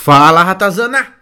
Fala 0.00 0.44
Ratazana! 0.44 1.16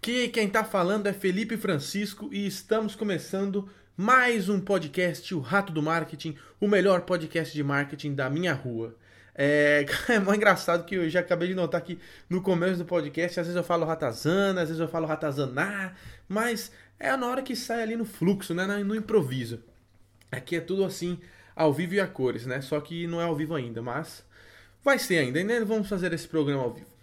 Que 0.00 0.28
quem 0.28 0.48
tá 0.48 0.64
falando 0.64 1.06
é 1.06 1.12
Felipe 1.12 1.56
Francisco 1.56 2.28
e 2.32 2.46
estamos 2.46 2.96
começando 2.96 3.68
mais 3.96 4.48
um 4.48 4.58
podcast, 4.58 5.32
o 5.32 5.38
Rato 5.38 5.70
do 5.70 5.82
Marketing, 5.82 6.34
o 6.58 6.66
melhor 6.66 7.02
podcast 7.02 7.54
de 7.54 7.62
marketing 7.62 8.14
da 8.14 8.28
minha 8.28 8.54
rua. 8.54 8.96
É, 9.34 9.84
é 10.08 10.18
muito 10.18 10.34
engraçado 10.34 10.86
que 10.86 10.96
eu 10.96 11.08
já 11.10 11.20
acabei 11.20 11.48
de 11.48 11.54
notar 11.54 11.82
que 11.82 12.00
no 12.28 12.40
começo 12.40 12.78
do 12.78 12.84
podcast, 12.86 13.38
às 13.38 13.46
vezes 13.46 13.56
eu 13.56 13.62
falo 13.62 13.84
ratazana, 13.84 14.62
às 14.62 14.68
vezes 14.68 14.80
eu 14.80 14.88
falo 14.88 15.06
ratazaná, 15.06 15.92
mas 16.26 16.72
é 16.98 17.14
na 17.16 17.28
hora 17.28 17.42
que 17.42 17.54
sai 17.54 17.82
ali 17.82 17.96
no 17.96 18.06
fluxo, 18.06 18.54
né, 18.54 18.66
no 18.82 18.96
improviso. 18.96 19.62
Aqui 20.32 20.56
é 20.56 20.60
tudo 20.60 20.84
assim, 20.84 21.20
ao 21.54 21.72
vivo 21.72 21.94
e 21.94 22.00
a 22.00 22.08
cores, 22.08 22.46
né? 22.46 22.62
Só 22.62 22.80
que 22.80 23.06
não 23.06 23.20
é 23.20 23.24
ao 23.24 23.36
vivo 23.36 23.54
ainda, 23.54 23.82
mas 23.82 24.24
vai 24.82 24.98
ser 24.98 25.18
ainda, 25.18 25.38
ainda 25.38 25.64
vamos 25.64 25.88
fazer 25.88 26.12
esse 26.12 26.26
programa 26.26 26.62
ao 26.62 26.72
vivo. 26.72 26.95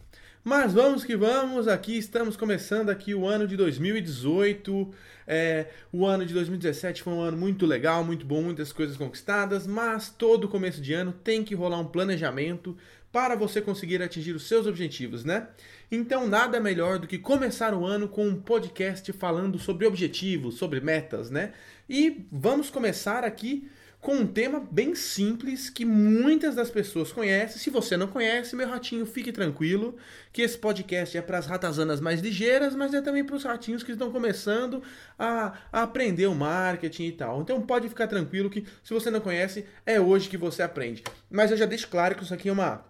Mas 0.44 0.74
vamos 0.74 1.06
que 1.06 1.16
vamos, 1.16 1.70
aqui 1.70 1.98
estamos 1.98 2.36
começando 2.36 2.90
aqui 2.90 3.16
o 3.16 3.26
ano 3.26 3.48
de 3.48 3.56
2018. 3.56 4.92
É, 5.26 5.68
o 5.90 6.06
ano 6.06 6.26
de 6.26 6.34
2017 6.34 7.02
foi 7.02 7.14
um 7.14 7.22
ano 7.22 7.38
muito 7.38 7.66
legal, 7.66 8.04
muito 8.04 8.26
bom, 8.26 8.42
muitas 8.42 8.74
coisas 8.74 8.98
conquistadas, 8.98 9.66
mas 9.66 10.10
todo 10.10 10.50
começo 10.50 10.82
de 10.82 10.94
ano 10.94 11.14
tem 11.14 11.46
que 11.46 11.56
rolar 11.56 11.80
um 11.80 11.86
planejamento 11.86 12.76
para 13.10 13.38
você 13.38 13.62
conseguir 13.62 14.02
atingir 14.02 14.34
os 14.34 14.46
seus 14.46 14.68
objetivos, 14.68 15.24
né? 15.24 15.48
Então 15.90 16.28
nada 16.28 16.60
melhor 16.60 17.00
do 17.00 17.08
que 17.08 17.18
começar 17.18 17.74
o 17.74 17.86
ano 17.86 18.10
com 18.10 18.28
um 18.28 18.36
podcast 18.36 19.14
falando 19.14 19.58
sobre 19.58 19.88
objetivos, 19.88 20.56
sobre 20.56 20.82
metas, 20.82 21.30
né? 21.30 21.54
E 21.88 22.26
vamos 22.30 22.70
começar 22.70 23.24
aqui 23.24 23.70
com 24.04 24.16
um 24.16 24.28
tema 24.28 24.60
bem 24.70 24.94
simples 24.94 25.70
que 25.70 25.86
muitas 25.86 26.56
das 26.56 26.70
pessoas 26.70 27.12
conhecem. 27.14 27.58
Se 27.58 27.70
você 27.70 27.96
não 27.96 28.06
conhece, 28.06 28.54
meu 28.54 28.68
ratinho, 28.68 29.06
fique 29.06 29.32
tranquilo, 29.32 29.96
que 30.34 30.42
esse 30.42 30.58
podcast 30.58 31.18
é 31.18 31.22
para 31.22 31.38
as 31.38 31.46
ratazanas 31.46 32.02
mais 32.02 32.20
ligeiras, 32.20 32.76
mas 32.76 32.94
é 32.94 33.02
também 33.02 33.24
para 33.24 33.38
os 33.38 33.46
ratinhos 33.46 33.82
que 33.82 33.94
estão 33.94 34.12
começando 34.12 34.84
a, 35.18 35.54
a, 35.72 35.84
aprender 35.84 36.28
o 36.28 36.36
marketing 36.36 37.06
e 37.06 37.12
tal. 37.14 37.42
Então 37.42 37.62
pode 37.62 37.88
ficar 37.88 38.08
tranquilo 38.08 38.50
que 38.50 38.66
se 38.84 38.94
você 38.94 39.10
não 39.10 39.22
conhece, 39.22 39.66
é 39.86 40.02
hoje 40.02 40.28
que 40.28 40.38
você 40.38 40.62
aprende. 40.62 41.02
Mas 41.32 41.50
eu 41.50 41.56
já 41.56 41.66
deixo 41.66 41.88
claro 41.88 42.14
que 42.14 42.24
isso 42.24 42.34
aqui 42.34 42.50
é 42.50 42.52
uma 42.52 42.84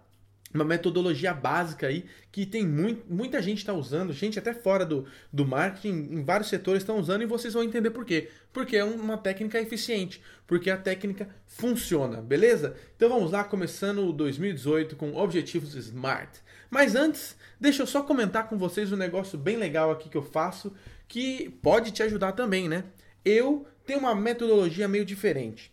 uma 0.54 0.64
metodologia 0.64 1.34
básica 1.34 1.88
aí 1.88 2.06
que 2.30 2.46
tem 2.46 2.64
muito, 2.64 3.04
muita 3.12 3.42
gente 3.42 3.58
está 3.58 3.72
usando, 3.72 4.12
gente 4.12 4.38
até 4.38 4.54
fora 4.54 4.86
do, 4.86 5.04
do 5.32 5.44
marketing, 5.44 6.08
em 6.12 6.24
vários 6.24 6.48
setores 6.48 6.82
estão 6.82 6.98
usando 6.98 7.22
e 7.22 7.26
vocês 7.26 7.54
vão 7.54 7.64
entender 7.64 7.90
por 7.90 8.04
quê. 8.04 8.30
Porque 8.52 8.76
é 8.76 8.84
uma 8.84 9.18
técnica 9.18 9.60
eficiente, 9.60 10.22
porque 10.46 10.70
a 10.70 10.76
técnica 10.76 11.28
funciona, 11.46 12.22
beleza? 12.22 12.76
Então 12.96 13.08
vamos 13.08 13.32
lá, 13.32 13.42
começando 13.42 14.06
o 14.06 14.12
2018 14.12 14.94
com 14.94 15.16
objetivos 15.16 15.74
SMART. 15.74 16.38
Mas 16.70 16.94
antes, 16.94 17.36
deixa 17.60 17.82
eu 17.82 17.86
só 17.86 18.02
comentar 18.02 18.48
com 18.48 18.56
vocês 18.56 18.92
um 18.92 18.96
negócio 18.96 19.36
bem 19.36 19.56
legal 19.56 19.90
aqui 19.90 20.08
que 20.08 20.16
eu 20.16 20.22
faço, 20.22 20.72
que 21.08 21.50
pode 21.62 21.90
te 21.90 22.02
ajudar 22.02 22.32
também, 22.32 22.68
né? 22.68 22.84
Eu 23.24 23.66
tenho 23.84 23.98
uma 23.98 24.14
metodologia 24.14 24.86
meio 24.86 25.04
diferente. 25.04 25.72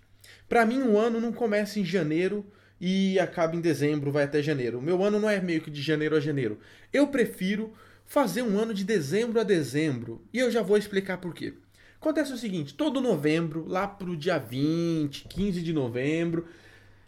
Para 0.49 0.65
mim, 0.65 0.81
um 0.81 0.97
ano 0.97 1.19
não 1.19 1.31
começa 1.31 1.79
em 1.79 1.85
janeiro 1.85 2.45
e 2.81 3.19
acaba 3.19 3.55
em 3.55 3.61
dezembro, 3.61 4.11
vai 4.11 4.23
até 4.23 4.41
janeiro. 4.41 4.81
Meu 4.81 5.03
ano 5.03 5.19
não 5.19 5.29
é 5.29 5.39
meio 5.39 5.61
que 5.61 5.69
de 5.69 5.83
janeiro 5.83 6.15
a 6.15 6.19
janeiro. 6.19 6.57
Eu 6.91 7.05
prefiro 7.07 7.71
fazer 8.07 8.41
um 8.41 8.57
ano 8.57 8.73
de 8.73 8.83
dezembro 8.83 9.39
a 9.39 9.43
dezembro. 9.43 10.19
E 10.33 10.39
eu 10.39 10.49
já 10.49 10.63
vou 10.63 10.75
explicar 10.75 11.19
por 11.19 11.31
quê. 11.31 11.53
Acontece 12.01 12.33
o 12.33 12.37
seguinte, 12.37 12.73
todo 12.73 12.99
novembro, 12.99 13.67
lá 13.67 13.87
pro 13.87 14.17
dia 14.17 14.39
20, 14.39 15.27
15 15.27 15.61
de 15.61 15.71
novembro, 15.71 16.47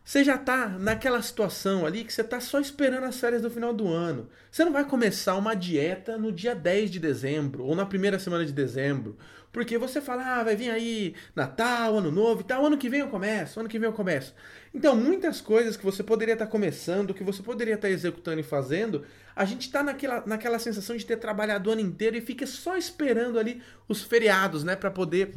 você 0.06 0.24
já 0.24 0.38
tá 0.38 0.68
naquela 0.68 1.20
situação 1.24 1.88
ali 1.88 2.04
que 2.04 2.14
você 2.14 2.24
tá 2.24 2.40
só 2.40 2.60
esperando 2.60 3.06
as 3.06 3.20
férias 3.20 3.42
do 3.42 3.50
final 3.50 3.74
do 3.74 3.88
ano. 3.88 4.30
Você 4.52 4.64
não 4.64 4.72
vai 4.72 4.86
começar 4.86 5.36
uma 5.36 5.56
dieta 5.56 6.20
no 6.20 6.32
dia 6.32 6.54
10 6.54 6.92
de 6.92 7.00
dezembro 7.00 7.64
ou 7.64 7.76
na 7.76 7.88
primeira 7.88 8.20
semana 8.20 8.46
de 8.46 8.52
dezembro, 8.52 9.18
porque 9.54 9.78
você 9.78 10.02
fala, 10.02 10.40
ah, 10.40 10.44
vai 10.44 10.56
vir 10.56 10.72
aí 10.72 11.14
Natal, 11.36 12.00
Ano 12.00 12.12
Novo 12.12 12.42
e 12.42 12.44
tal, 12.44 12.66
ano 12.66 12.78
que 12.78 12.90
vem 12.90 13.02
eu 13.02 13.08
começo, 13.08 13.60
ano 13.60 13.70
que 13.70 13.78
vem 13.78 13.88
eu 13.88 13.94
começo. 13.94 14.34
Então, 14.74 14.96
muitas 14.96 15.40
coisas 15.40 15.78
que 15.78 15.86
você 15.86 16.02
poderia 16.02 16.34
estar 16.34 16.48
começando, 16.48 17.14
que 17.14 17.24
você 17.24 17.44
poderia 17.44 17.76
estar 17.76 17.88
executando 17.88 18.40
e 18.40 18.44
fazendo, 18.44 19.06
a 19.36 19.46
gente 19.46 19.68
está 19.68 19.84
naquela, 19.84 20.24
naquela 20.26 20.58
sensação 20.58 20.98
de 20.98 21.06
ter 21.06 21.18
trabalhado 21.18 21.70
o 21.70 21.74
ano 21.74 21.82
inteiro 21.82 22.18
e 22.18 22.22
fica 22.22 22.48
só 22.48 22.76
esperando 22.76 23.38
ali 23.38 23.62
os 23.88 24.02
feriados, 24.02 24.64
né, 24.64 24.76
para 24.76 24.90
poder 24.90 25.36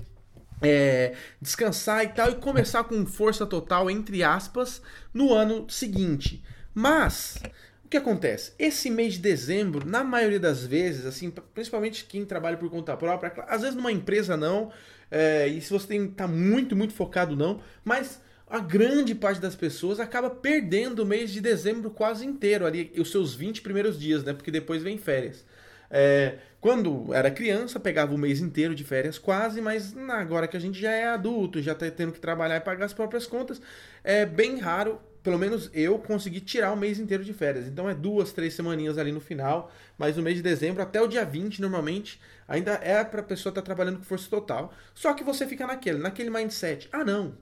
é, 0.62 1.14
descansar 1.38 2.02
e 2.02 2.08
tal 2.08 2.30
e 2.30 2.36
começar 2.36 2.84
com 2.84 3.04
força 3.04 3.44
total, 3.44 3.90
entre 3.90 4.24
aspas, 4.24 4.80
no 5.12 5.34
ano 5.34 5.68
seguinte. 5.68 6.42
Mas 6.74 7.38
o 7.86 7.88
que 7.88 7.96
acontece? 7.96 8.52
Esse 8.58 8.90
mês 8.90 9.14
de 9.14 9.20
dezembro, 9.20 9.86
na 9.86 10.02
maioria 10.02 10.40
das 10.40 10.66
vezes, 10.66 11.06
assim, 11.06 11.30
principalmente 11.54 12.04
quem 12.04 12.24
trabalha 12.24 12.56
por 12.56 12.68
conta 12.68 12.96
própria, 12.96 13.32
às 13.46 13.62
vezes 13.62 13.76
numa 13.76 13.92
empresa 13.92 14.36
não, 14.36 14.72
é, 15.08 15.46
e 15.46 15.60
se 15.60 15.72
você 15.72 15.86
tem 15.86 16.08
tá 16.08 16.26
muito, 16.26 16.74
muito 16.74 16.92
focado 16.92 17.36
não, 17.36 17.60
mas 17.84 18.20
a 18.48 18.58
grande 18.58 19.14
parte 19.14 19.40
das 19.40 19.54
pessoas 19.54 20.00
acaba 20.00 20.28
perdendo 20.28 21.04
o 21.04 21.06
mês 21.06 21.30
de 21.30 21.40
dezembro 21.40 21.88
quase 21.90 22.26
inteiro, 22.26 22.66
ali, 22.66 22.92
os 22.98 23.12
seus 23.12 23.36
20 23.36 23.62
primeiros 23.62 23.98
dias, 23.98 24.24
né? 24.24 24.32
Porque 24.32 24.50
depois 24.50 24.82
vem 24.82 24.98
férias. 24.98 25.44
É, 25.88 26.38
quando 26.60 27.14
era 27.14 27.30
criança, 27.30 27.78
pegava 27.78 28.12
o 28.12 28.18
mês 28.18 28.40
inteiro 28.40 28.74
de 28.74 28.82
férias 28.82 29.16
quase, 29.16 29.60
mas 29.60 29.96
agora 30.08 30.48
que 30.48 30.56
a 30.56 30.60
gente 30.60 30.80
já 30.80 30.90
é 30.90 31.06
adulto, 31.06 31.62
já 31.62 31.70
está 31.72 31.88
tendo 31.88 32.10
que 32.10 32.18
trabalhar 32.18 32.56
e 32.56 32.60
pagar 32.60 32.86
as 32.86 32.92
próprias 32.92 33.26
contas, 33.26 33.62
é 34.02 34.26
bem 34.26 34.58
raro, 34.58 35.00
pelo 35.26 35.40
menos 35.40 35.68
eu, 35.74 35.98
conseguir 35.98 36.40
tirar 36.42 36.72
o 36.72 36.76
mês 36.76 37.00
inteiro 37.00 37.24
de 37.24 37.34
férias. 37.34 37.66
Então 37.66 37.90
é 37.90 37.94
duas, 37.94 38.32
três 38.32 38.54
semaninhas 38.54 38.96
ali 38.96 39.10
no 39.10 39.20
final, 39.20 39.72
mas 39.98 40.16
no 40.16 40.22
mês 40.22 40.36
de 40.36 40.42
dezembro, 40.42 40.80
até 40.80 41.02
o 41.02 41.08
dia 41.08 41.24
20, 41.24 41.60
normalmente, 41.60 42.20
ainda 42.46 42.74
é 42.74 43.02
para 43.02 43.22
a 43.22 43.24
pessoa 43.24 43.50
estar 43.50 43.60
tá 43.60 43.64
trabalhando 43.64 43.98
com 43.98 44.04
força 44.04 44.30
total. 44.30 44.72
Só 44.94 45.12
que 45.14 45.24
você 45.24 45.44
fica 45.44 45.66
naquele, 45.66 45.98
naquele 45.98 46.30
mindset. 46.30 46.88
Ah, 46.92 47.04
não 47.04 47.34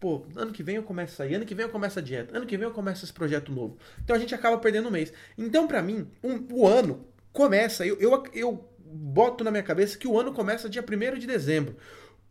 pô, 0.00 0.24
ano 0.34 0.50
que 0.50 0.62
vem 0.62 0.76
eu 0.76 0.82
começo 0.82 1.12
a 1.12 1.16
sair, 1.18 1.34
ano 1.34 1.44
que 1.44 1.54
vem 1.54 1.66
eu 1.66 1.70
começo 1.70 1.98
a 1.98 2.02
dieta, 2.02 2.34
ano 2.36 2.46
que 2.46 2.56
vem 2.56 2.66
eu 2.66 2.72
começo 2.72 3.04
esse 3.04 3.12
projeto 3.12 3.52
novo. 3.52 3.76
Então 4.02 4.16
a 4.16 4.18
gente 4.18 4.34
acaba 4.34 4.58
perdendo 4.58 4.88
um 4.88 4.90
mês. 4.90 5.12
Então, 5.36 5.68
para 5.68 5.82
mim, 5.82 6.08
um, 6.24 6.46
o 6.50 6.66
ano 6.66 7.06
começa, 7.32 7.86
eu, 7.86 8.00
eu, 8.00 8.24
eu 8.32 8.68
boto 8.78 9.44
na 9.44 9.52
minha 9.52 9.62
cabeça 9.62 9.96
que 9.96 10.08
o 10.08 10.18
ano 10.18 10.32
começa 10.32 10.68
dia 10.68 10.82
1 10.82 11.18
de 11.18 11.26
dezembro. 11.26 11.76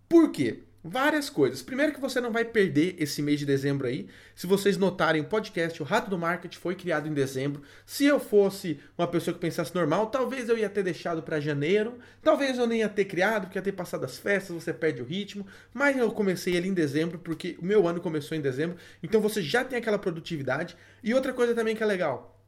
Por 0.10 0.32
quê? 0.32 0.64
Várias 0.82 1.30
coisas. 1.30 1.62
Primeiro 1.62 1.92
que 1.92 2.00
você 2.00 2.22
não 2.22 2.32
vai 2.32 2.46
perder 2.46 2.96
esse 2.98 3.22
mês 3.22 3.38
de 3.38 3.46
dezembro 3.46 3.86
aí. 3.86 4.08
Se 4.34 4.48
vocês 4.48 4.78
notarem, 4.78 5.22
o 5.22 5.26
podcast 5.26 5.82
O 5.82 5.86
Rato 5.86 6.10
do 6.10 6.18
Marketing 6.18 6.58
foi 6.58 6.74
criado 6.74 7.06
em 7.06 7.14
dezembro. 7.14 7.62
Se 7.86 8.06
eu 8.06 8.18
fosse 8.18 8.80
uma 8.98 9.06
pessoa 9.06 9.34
que 9.34 9.42
pensasse 9.42 9.76
normal, 9.76 10.08
talvez 10.08 10.48
eu 10.48 10.58
ia 10.58 10.70
ter 10.70 10.82
deixado 10.82 11.22
para 11.22 11.38
janeiro. 11.42 12.00
Talvez 12.24 12.58
eu 12.58 12.66
nem 12.66 12.80
ia 12.80 12.88
ter 12.88 13.04
criado, 13.04 13.44
porque 13.44 13.58
ia 13.58 13.62
ter 13.62 13.74
passado 13.74 14.06
as 14.06 14.18
festas, 14.18 14.56
você 14.56 14.72
perde 14.72 15.02
o 15.02 15.06
ritmo. 15.06 15.46
Mas 15.74 15.98
eu 15.98 16.10
comecei 16.14 16.56
ele 16.56 16.70
em 16.70 16.74
dezembro, 16.74 17.20
porque 17.20 17.58
o 17.62 17.66
meu 17.66 17.86
ano 17.86 18.00
começou 18.00 18.38
em 18.38 18.42
dezembro. 18.42 18.78
Então 19.04 19.20
você 19.20 19.42
já 19.42 19.66
tem 19.66 19.78
aquela 19.78 20.00
produtividade. 20.00 20.78
E 21.04 21.14
outra 21.14 21.34
coisa 21.34 21.54
também 21.54 21.76
que 21.76 21.84
é 21.84 21.86
legal 21.86 22.39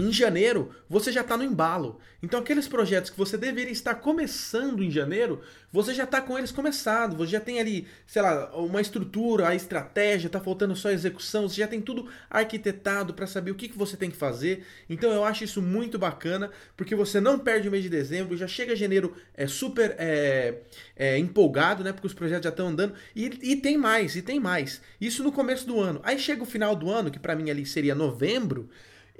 em 0.00 0.12
janeiro, 0.12 0.70
você 0.88 1.12
já 1.12 1.20
está 1.20 1.36
no 1.36 1.44
embalo. 1.44 2.00
Então, 2.22 2.40
aqueles 2.40 2.68
projetos 2.68 3.10
que 3.10 3.16
você 3.16 3.36
deveria 3.36 3.72
estar 3.72 3.94
começando 3.94 4.82
em 4.82 4.90
janeiro, 4.90 5.40
você 5.72 5.94
já 5.94 6.04
está 6.04 6.20
com 6.20 6.36
eles 6.36 6.52
começados. 6.52 7.16
Você 7.16 7.32
já 7.32 7.40
tem 7.40 7.58
ali, 7.58 7.86
sei 8.06 8.20
lá, 8.20 8.54
uma 8.56 8.80
estrutura, 8.80 9.48
a 9.48 9.54
estratégia, 9.54 10.26
está 10.26 10.38
faltando 10.38 10.76
só 10.76 10.88
a 10.88 10.92
execução. 10.92 11.48
Você 11.48 11.60
já 11.60 11.66
tem 11.66 11.80
tudo 11.80 12.08
arquitetado 12.28 13.14
para 13.14 13.26
saber 13.26 13.50
o 13.50 13.54
que, 13.54 13.68
que 13.68 13.78
você 13.78 13.96
tem 13.96 14.10
que 14.10 14.16
fazer. 14.16 14.66
Então, 14.88 15.10
eu 15.12 15.24
acho 15.24 15.44
isso 15.44 15.62
muito 15.62 15.98
bacana, 15.98 16.50
porque 16.76 16.94
você 16.94 17.20
não 17.20 17.38
perde 17.38 17.68
o 17.68 17.70
mês 17.70 17.82
de 17.82 17.88
dezembro, 17.90 18.36
já 18.36 18.46
chega 18.46 18.76
janeiro 18.76 19.14
é 19.34 19.46
super 19.46 19.94
é, 19.98 20.58
é, 20.96 21.18
empolgado, 21.18 21.82
né? 21.82 21.92
Porque 21.92 22.06
os 22.06 22.14
projetos 22.14 22.44
já 22.44 22.50
estão 22.50 22.68
andando. 22.68 22.94
E, 23.16 23.26
e 23.42 23.56
tem 23.56 23.78
mais, 23.78 24.14
e 24.16 24.22
tem 24.22 24.38
mais. 24.38 24.80
Isso 25.00 25.22
no 25.22 25.32
começo 25.32 25.66
do 25.66 25.80
ano. 25.80 26.00
Aí 26.02 26.18
chega 26.18 26.42
o 26.42 26.46
final 26.46 26.76
do 26.76 26.90
ano, 26.90 27.10
que 27.10 27.18
para 27.18 27.34
mim 27.34 27.50
ali 27.50 27.64
seria 27.64 27.94
novembro 27.94 28.68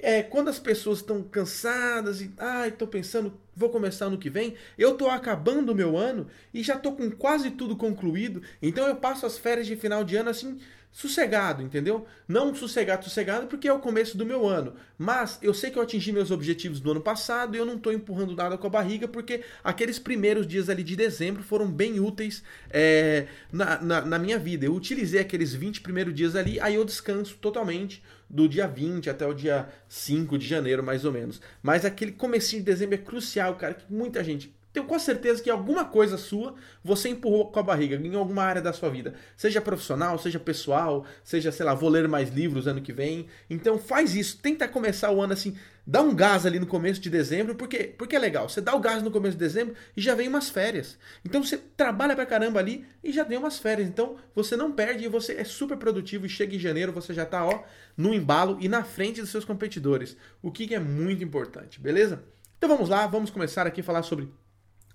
é, 0.02 0.22
quando 0.22 0.48
as 0.48 0.58
pessoas 0.58 0.98
estão 0.98 1.22
cansadas 1.22 2.20
e, 2.20 2.32
ai, 2.38 2.64
ah, 2.64 2.68
estou 2.68 2.88
pensando, 2.88 3.32
vou 3.54 3.70
começar 3.70 4.06
ano 4.06 4.18
que 4.18 4.30
vem, 4.30 4.54
eu 4.78 4.92
estou 4.92 5.08
acabando 5.08 5.72
o 5.72 5.74
meu 5.74 5.96
ano 5.96 6.26
e 6.52 6.62
já 6.62 6.74
estou 6.74 6.96
com 6.96 7.10
quase 7.10 7.50
tudo 7.50 7.76
concluído, 7.76 8.42
então 8.60 8.86
eu 8.86 8.96
passo 8.96 9.26
as 9.26 9.38
férias 9.38 9.66
de 9.66 9.76
final 9.76 10.04
de 10.04 10.16
ano 10.16 10.30
assim, 10.30 10.58
sossegado, 10.92 11.62
entendeu? 11.62 12.06
Não 12.26 12.54
sossegado, 12.54 13.04
sossegado 13.04 13.46
porque 13.46 13.68
é 13.68 13.72
o 13.72 13.78
começo 13.78 14.16
do 14.16 14.26
meu 14.26 14.46
ano, 14.46 14.74
mas 14.98 15.38
eu 15.40 15.54
sei 15.54 15.70
que 15.70 15.78
eu 15.78 15.82
atingi 15.82 16.12
meus 16.12 16.30
objetivos 16.30 16.80
do 16.80 16.90
ano 16.90 17.00
passado 17.00 17.54
e 17.54 17.58
eu 17.58 17.64
não 17.64 17.76
estou 17.76 17.92
empurrando 17.92 18.34
nada 18.34 18.58
com 18.58 18.66
a 18.66 18.70
barriga 18.70 19.06
porque 19.06 19.42
aqueles 19.62 19.98
primeiros 19.98 20.46
dias 20.46 20.68
ali 20.68 20.82
de 20.82 20.96
dezembro 20.96 21.42
foram 21.42 21.70
bem 21.70 22.00
úteis 22.00 22.42
é, 22.70 23.26
na, 23.52 23.80
na, 23.80 24.00
na 24.00 24.18
minha 24.18 24.38
vida. 24.38 24.66
Eu 24.66 24.74
utilizei 24.74 25.20
aqueles 25.20 25.54
20 25.54 25.80
primeiros 25.80 26.14
dias 26.14 26.34
ali, 26.34 26.58
aí 26.60 26.74
eu 26.74 26.84
descanso 26.84 27.36
totalmente 27.36 28.02
do 28.28 28.48
dia 28.48 28.66
20 28.66 29.10
até 29.10 29.26
o 29.26 29.34
dia 29.34 29.68
5 29.88 30.38
de 30.38 30.46
janeiro, 30.46 30.82
mais 30.82 31.04
ou 31.04 31.12
menos. 31.12 31.40
Mas 31.62 31.84
aquele 31.84 32.12
comecinho 32.12 32.62
de 32.62 32.66
dezembro 32.66 32.94
é 32.94 32.98
crucial, 32.98 33.56
cara, 33.56 33.74
que 33.74 33.92
muita 33.92 34.22
gente 34.22 34.54
tenho 34.72 34.86
quase 34.86 35.04
certeza 35.04 35.42
que 35.42 35.50
alguma 35.50 35.84
coisa 35.84 36.16
sua 36.16 36.54
você 36.82 37.08
empurrou 37.08 37.50
com 37.50 37.58
a 37.58 37.62
barriga 37.62 37.96
em 37.96 38.14
alguma 38.14 38.42
área 38.42 38.62
da 38.62 38.72
sua 38.72 38.88
vida. 38.90 39.14
Seja 39.36 39.60
profissional, 39.60 40.18
seja 40.18 40.38
pessoal, 40.38 41.04
seja, 41.24 41.50
sei 41.50 41.66
lá, 41.66 41.74
vou 41.74 41.88
ler 41.88 42.06
mais 42.08 42.30
livros 42.30 42.66
ano 42.66 42.80
que 42.80 42.92
vem. 42.92 43.26
Então 43.48 43.78
faz 43.78 44.14
isso, 44.14 44.38
tenta 44.38 44.68
começar 44.68 45.10
o 45.10 45.20
ano 45.20 45.32
assim 45.32 45.56
dá 45.90 46.00
um 46.02 46.14
gás 46.14 46.46
ali 46.46 46.60
no 46.60 46.66
começo 46.66 47.00
de 47.00 47.10
dezembro, 47.10 47.56
porque, 47.56 47.94
porque 47.98 48.14
é 48.14 48.18
legal. 48.18 48.48
Você 48.48 48.60
dá 48.60 48.74
o 48.76 48.78
gás 48.78 49.02
no 49.02 49.10
começo 49.10 49.36
de 49.36 49.44
dezembro 49.44 49.74
e 49.96 50.00
já 50.00 50.14
vem 50.14 50.28
umas 50.28 50.48
férias. 50.48 50.96
Então 51.24 51.42
você 51.42 51.56
trabalha 51.56 52.14
pra 52.14 52.24
caramba 52.24 52.60
ali 52.60 52.86
e 53.02 53.10
já 53.10 53.24
tem 53.24 53.36
umas 53.36 53.58
férias. 53.58 53.88
Então 53.88 54.16
você 54.32 54.56
não 54.56 54.70
perde 54.70 55.04
e 55.04 55.08
você 55.08 55.34
é 55.34 55.44
super 55.44 55.76
produtivo 55.76 56.26
e 56.26 56.28
chega 56.28 56.54
em 56.54 56.60
janeiro, 56.60 56.92
você 56.92 57.12
já 57.12 57.26
tá 57.26 57.44
ó, 57.44 57.64
no 57.96 58.14
embalo 58.14 58.56
e 58.60 58.68
na 58.68 58.84
frente 58.84 59.20
dos 59.20 59.30
seus 59.30 59.44
competidores. 59.44 60.16
O 60.40 60.52
que 60.52 60.72
é 60.72 60.78
muito 60.78 61.24
importante, 61.24 61.80
beleza? 61.80 62.22
Então 62.56 62.68
vamos 62.68 62.88
lá, 62.88 63.06
vamos 63.08 63.30
começar 63.30 63.66
aqui 63.66 63.80
a 63.80 63.84
falar 63.84 64.02
sobre 64.02 64.28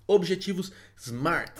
objetivos 0.06 0.72
SMART. 0.96 1.52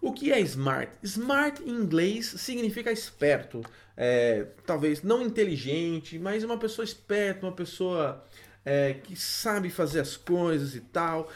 O 0.00 0.12
que 0.12 0.32
é 0.32 0.40
smart? 0.40 0.90
Smart 1.02 1.62
em 1.62 1.70
inglês 1.70 2.26
significa 2.26 2.90
esperto, 2.90 3.62
é, 3.96 4.46
talvez 4.66 5.02
não 5.02 5.22
inteligente, 5.22 6.18
mas 6.18 6.42
uma 6.42 6.58
pessoa 6.58 6.84
esperta, 6.84 7.46
uma 7.46 7.52
pessoa 7.52 8.24
é, 8.64 8.94
que 8.94 9.14
sabe 9.14 9.70
fazer 9.70 10.00
as 10.00 10.16
coisas 10.16 10.74
e 10.74 10.80
tal, 10.80 11.30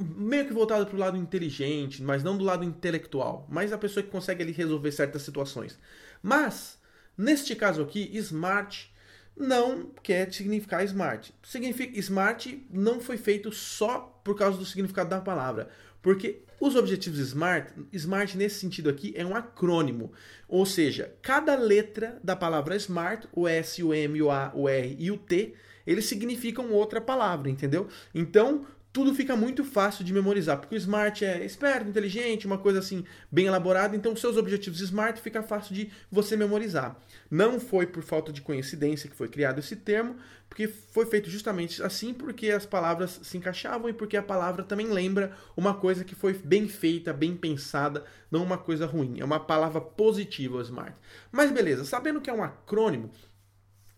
meio 0.00 0.46
que 0.46 0.52
voltado 0.52 0.86
para 0.86 0.96
o 0.96 0.98
lado 0.98 1.16
inteligente, 1.16 2.02
mas 2.02 2.22
não 2.24 2.36
do 2.36 2.44
lado 2.44 2.64
intelectual, 2.64 3.46
mas 3.48 3.72
a 3.72 3.78
pessoa 3.78 4.02
que 4.02 4.10
consegue 4.10 4.42
ali 4.42 4.52
resolver 4.52 4.90
certas 4.90 5.22
situações. 5.22 5.78
Mas 6.22 6.78
neste 7.16 7.54
caso 7.54 7.82
aqui, 7.82 8.10
smart 8.16 8.92
não 9.36 9.90
quer 10.02 10.32
significar 10.32 10.84
smart. 10.84 11.32
Significa 11.42 11.96
smart 11.98 12.66
não 12.70 13.00
foi 13.00 13.16
feito 13.16 13.52
só 13.52 14.20
por 14.24 14.36
causa 14.36 14.58
do 14.58 14.66
significado 14.66 15.10
da 15.10 15.20
palavra. 15.20 15.68
Porque 16.02 16.42
os 16.60 16.74
objetivos 16.74 17.18
SMART, 17.20 17.72
SMART 17.92 18.34
nesse 18.34 18.60
sentido 18.60 18.90
aqui 18.90 19.12
é 19.16 19.24
um 19.24 19.36
acrônimo, 19.36 20.12
ou 20.48 20.66
seja, 20.66 21.14
cada 21.22 21.54
letra 21.54 22.18
da 22.22 22.34
palavra 22.34 22.76
SMART, 22.76 23.26
o 23.32 23.46
S, 23.46 23.82
o 23.82 23.94
M, 23.94 24.20
o 24.22 24.30
A, 24.30 24.52
o 24.54 24.68
R 24.68 24.96
e 24.98 25.10
o 25.10 25.16
T, 25.16 25.54
eles 25.86 26.06
significam 26.06 26.70
outra 26.72 27.00
palavra, 27.00 27.48
entendeu? 27.48 27.88
Então, 28.14 28.66
tudo 28.92 29.14
fica 29.14 29.36
muito 29.36 29.64
fácil 29.64 30.04
de 30.04 30.12
memorizar, 30.12 30.58
porque 30.58 30.74
o 30.74 30.78
Smart 30.78 31.24
é 31.24 31.44
esperto, 31.44 31.88
inteligente, 31.88 32.46
uma 32.46 32.58
coisa 32.58 32.78
assim 32.78 33.04
bem 33.30 33.46
elaborada, 33.46 33.94
então 33.94 34.16
seus 34.16 34.36
objetivos 34.36 34.80
Smart 34.80 35.20
fica 35.20 35.42
fácil 35.42 35.74
de 35.74 35.90
você 36.10 36.36
memorizar. 36.36 36.96
Não 37.30 37.60
foi 37.60 37.86
por 37.86 38.02
falta 38.02 38.32
de 38.32 38.40
coincidência 38.40 39.08
que 39.08 39.14
foi 39.14 39.28
criado 39.28 39.58
esse 39.58 39.76
termo, 39.76 40.16
porque 40.48 40.66
foi 40.66 41.04
feito 41.04 41.28
justamente 41.28 41.82
assim 41.82 42.14
porque 42.14 42.50
as 42.50 42.64
palavras 42.64 43.20
se 43.22 43.36
encaixavam 43.36 43.90
e 43.90 43.92
porque 43.92 44.16
a 44.16 44.22
palavra 44.22 44.62
também 44.62 44.88
lembra 44.88 45.36
uma 45.56 45.74
coisa 45.74 46.02
que 46.02 46.14
foi 46.14 46.32
bem 46.32 46.66
feita, 46.66 47.12
bem 47.12 47.36
pensada, 47.36 48.04
não 48.30 48.42
uma 48.42 48.56
coisa 48.56 48.86
ruim. 48.86 49.20
É 49.20 49.24
uma 49.24 49.38
palavra 49.38 49.80
positiva 49.80 50.56
o 50.56 50.62
Smart. 50.62 50.96
Mas 51.30 51.52
beleza, 51.52 51.84
sabendo 51.84 52.20
que 52.20 52.30
é 52.30 52.32
um 52.32 52.42
acrônimo, 52.42 53.10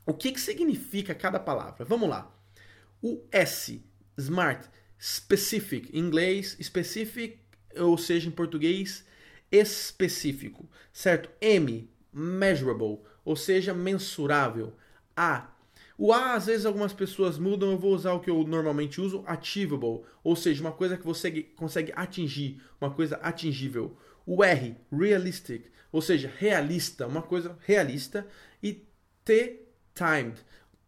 o 0.05 0.13
que, 0.13 0.33
que 0.33 0.41
significa 0.41 1.15
cada 1.15 1.39
palavra? 1.39 1.85
Vamos 1.85 2.09
lá. 2.09 2.35
O 3.01 3.23
S, 3.31 3.83
Smart, 4.19 4.69
specific, 5.01 5.89
em 5.93 5.99
inglês, 5.99 6.57
specific, 6.63 7.39
ou 7.77 7.97
seja, 7.97 8.29
em 8.29 8.33
português, 8.33 9.05
específico, 9.51 10.69
certo? 10.93 11.31
M, 11.41 11.89
measurable, 12.13 12.99
ou 13.25 13.37
seja, 13.37 13.73
mensurável. 13.73 14.75
A, 15.17 15.51
o 15.97 16.13
A, 16.13 16.35
às 16.35 16.47
vezes 16.47 16.65
algumas 16.65 16.93
pessoas 16.93 17.39
mudam, 17.39 17.73
eu 17.73 17.79
vou 17.79 17.95
usar 17.95 18.13
o 18.15 18.21
que 18.21 18.31
eu 18.31 18.43
normalmente 18.45 19.01
uso, 19.01 19.23
achievable, 19.27 20.03
ou 20.25 20.35
seja, 20.35 20.63
uma 20.63 20.73
coisa 20.73 20.97
que 20.97 21.05
você 21.05 21.43
consegue 21.57 21.93
atingir, 21.95 22.61
uma 22.81 22.91
coisa 22.91 23.17
atingível. 23.17 23.97
O 24.25 24.43
R, 24.43 24.77
realistic, 24.91 25.67
ou 25.93 26.01
seja, 26.01 26.33
realista, 26.39 27.07
uma 27.07 27.23
coisa 27.23 27.59
realista. 27.67 28.27
E 28.63 28.87
T, 29.25 29.61
timed, 29.95 30.39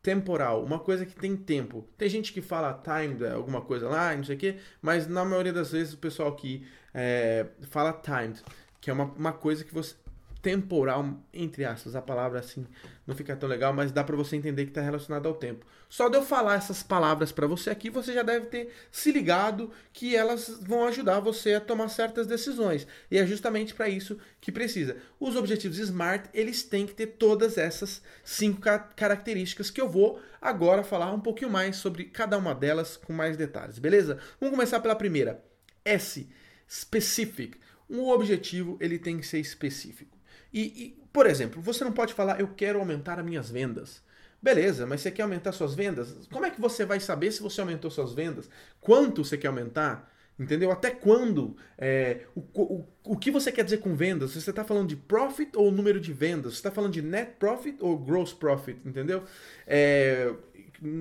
temporal, 0.02 0.64
uma 0.64 0.78
coisa 0.78 1.06
que 1.06 1.14
tem 1.14 1.36
tempo. 1.36 1.86
Tem 1.96 2.08
gente 2.08 2.32
que 2.32 2.42
fala 2.42 2.74
timed, 2.74 3.24
alguma 3.26 3.60
coisa 3.60 3.88
lá, 3.88 4.14
não 4.16 4.24
sei 4.24 4.36
o 4.36 4.38
quê, 4.38 4.56
mas 4.80 5.06
na 5.06 5.24
maioria 5.24 5.52
das 5.52 5.70
vezes 5.70 5.94
o 5.94 5.98
pessoal 5.98 6.30
aqui 6.30 6.66
é, 6.92 7.46
fala 7.70 7.92
timed, 7.92 8.42
que 8.80 8.90
é 8.90 8.92
uma, 8.92 9.04
uma 9.04 9.32
coisa 9.32 9.64
que 9.64 9.72
você 9.72 9.94
temporal, 10.42 11.16
entre 11.32 11.64
aspas, 11.64 11.94
a 11.94 12.02
palavra 12.02 12.40
assim 12.40 12.66
não 13.06 13.14
fica 13.14 13.36
tão 13.36 13.48
legal, 13.48 13.72
mas 13.72 13.92
dá 13.92 14.02
para 14.02 14.16
você 14.16 14.34
entender 14.36 14.64
que 14.64 14.72
está 14.72 14.80
relacionado 14.80 15.26
ao 15.26 15.34
tempo. 15.34 15.64
Só 15.88 16.08
de 16.08 16.16
eu 16.16 16.22
falar 16.22 16.56
essas 16.56 16.82
palavras 16.82 17.30
para 17.30 17.46
você 17.46 17.70
aqui, 17.70 17.88
você 17.88 18.12
já 18.12 18.22
deve 18.22 18.46
ter 18.46 18.72
se 18.90 19.12
ligado 19.12 19.70
que 19.92 20.16
elas 20.16 20.58
vão 20.62 20.86
ajudar 20.86 21.20
você 21.20 21.54
a 21.54 21.60
tomar 21.60 21.88
certas 21.88 22.26
decisões. 22.26 22.86
E 23.10 23.18
é 23.18 23.26
justamente 23.26 23.74
para 23.74 23.88
isso 23.88 24.18
que 24.40 24.50
precisa. 24.50 24.96
Os 25.20 25.36
objetivos 25.36 25.78
SMART, 25.78 26.26
eles 26.34 26.62
têm 26.62 26.86
que 26.86 26.94
ter 26.94 27.06
todas 27.08 27.56
essas 27.56 28.02
cinco 28.24 28.60
características 28.96 29.70
que 29.70 29.80
eu 29.80 29.88
vou 29.88 30.20
agora 30.40 30.82
falar 30.82 31.12
um 31.12 31.20
pouquinho 31.20 31.50
mais 31.50 31.76
sobre 31.76 32.04
cada 32.04 32.36
uma 32.36 32.54
delas 32.54 32.96
com 32.96 33.12
mais 33.12 33.36
detalhes, 33.36 33.78
beleza? 33.78 34.18
Vamos 34.40 34.56
começar 34.56 34.80
pela 34.80 34.96
primeira. 34.96 35.44
S, 35.84 36.28
specific. 36.68 37.60
Um 37.88 38.08
objetivo, 38.08 38.78
ele 38.80 38.98
tem 38.98 39.18
que 39.18 39.26
ser 39.26 39.38
específico. 39.38 40.16
E, 40.52 40.60
e, 40.60 41.02
por 41.12 41.26
exemplo, 41.26 41.60
você 41.60 41.84
não 41.84 41.92
pode 41.92 42.14
falar, 42.14 42.40
eu 42.40 42.48
quero 42.48 42.78
aumentar 42.78 43.18
as 43.18 43.24
minhas 43.24 43.50
vendas. 43.50 44.02
Beleza, 44.40 44.86
mas 44.86 45.00
você 45.00 45.10
quer 45.10 45.22
aumentar 45.22 45.52
suas 45.52 45.74
vendas? 45.74 46.26
Como 46.30 46.44
é 46.44 46.50
que 46.50 46.60
você 46.60 46.84
vai 46.84 46.98
saber 46.98 47.30
se 47.30 47.40
você 47.40 47.60
aumentou 47.60 47.90
suas 47.90 48.12
vendas? 48.12 48.50
Quanto 48.80 49.24
você 49.24 49.38
quer 49.38 49.48
aumentar? 49.48 50.10
Entendeu? 50.38 50.72
Até 50.72 50.90
quando? 50.90 51.56
É, 51.78 52.22
o, 52.34 52.40
o, 52.54 52.88
o 53.04 53.16
que 53.16 53.30
você 53.30 53.52
quer 53.52 53.62
dizer 53.62 53.78
com 53.78 53.94
vendas? 53.94 54.32
Você 54.32 54.50
está 54.50 54.64
falando 54.64 54.88
de 54.88 54.96
profit 54.96 55.52
ou 55.56 55.70
número 55.70 56.00
de 56.00 56.12
vendas? 56.12 56.54
Você 56.54 56.58
está 56.58 56.70
falando 56.70 56.92
de 56.92 57.02
net 57.02 57.34
profit 57.38 57.76
ou 57.80 57.96
gross 57.96 58.32
profit? 58.32 58.80
Entendeu? 58.84 59.22
É, 59.66 60.34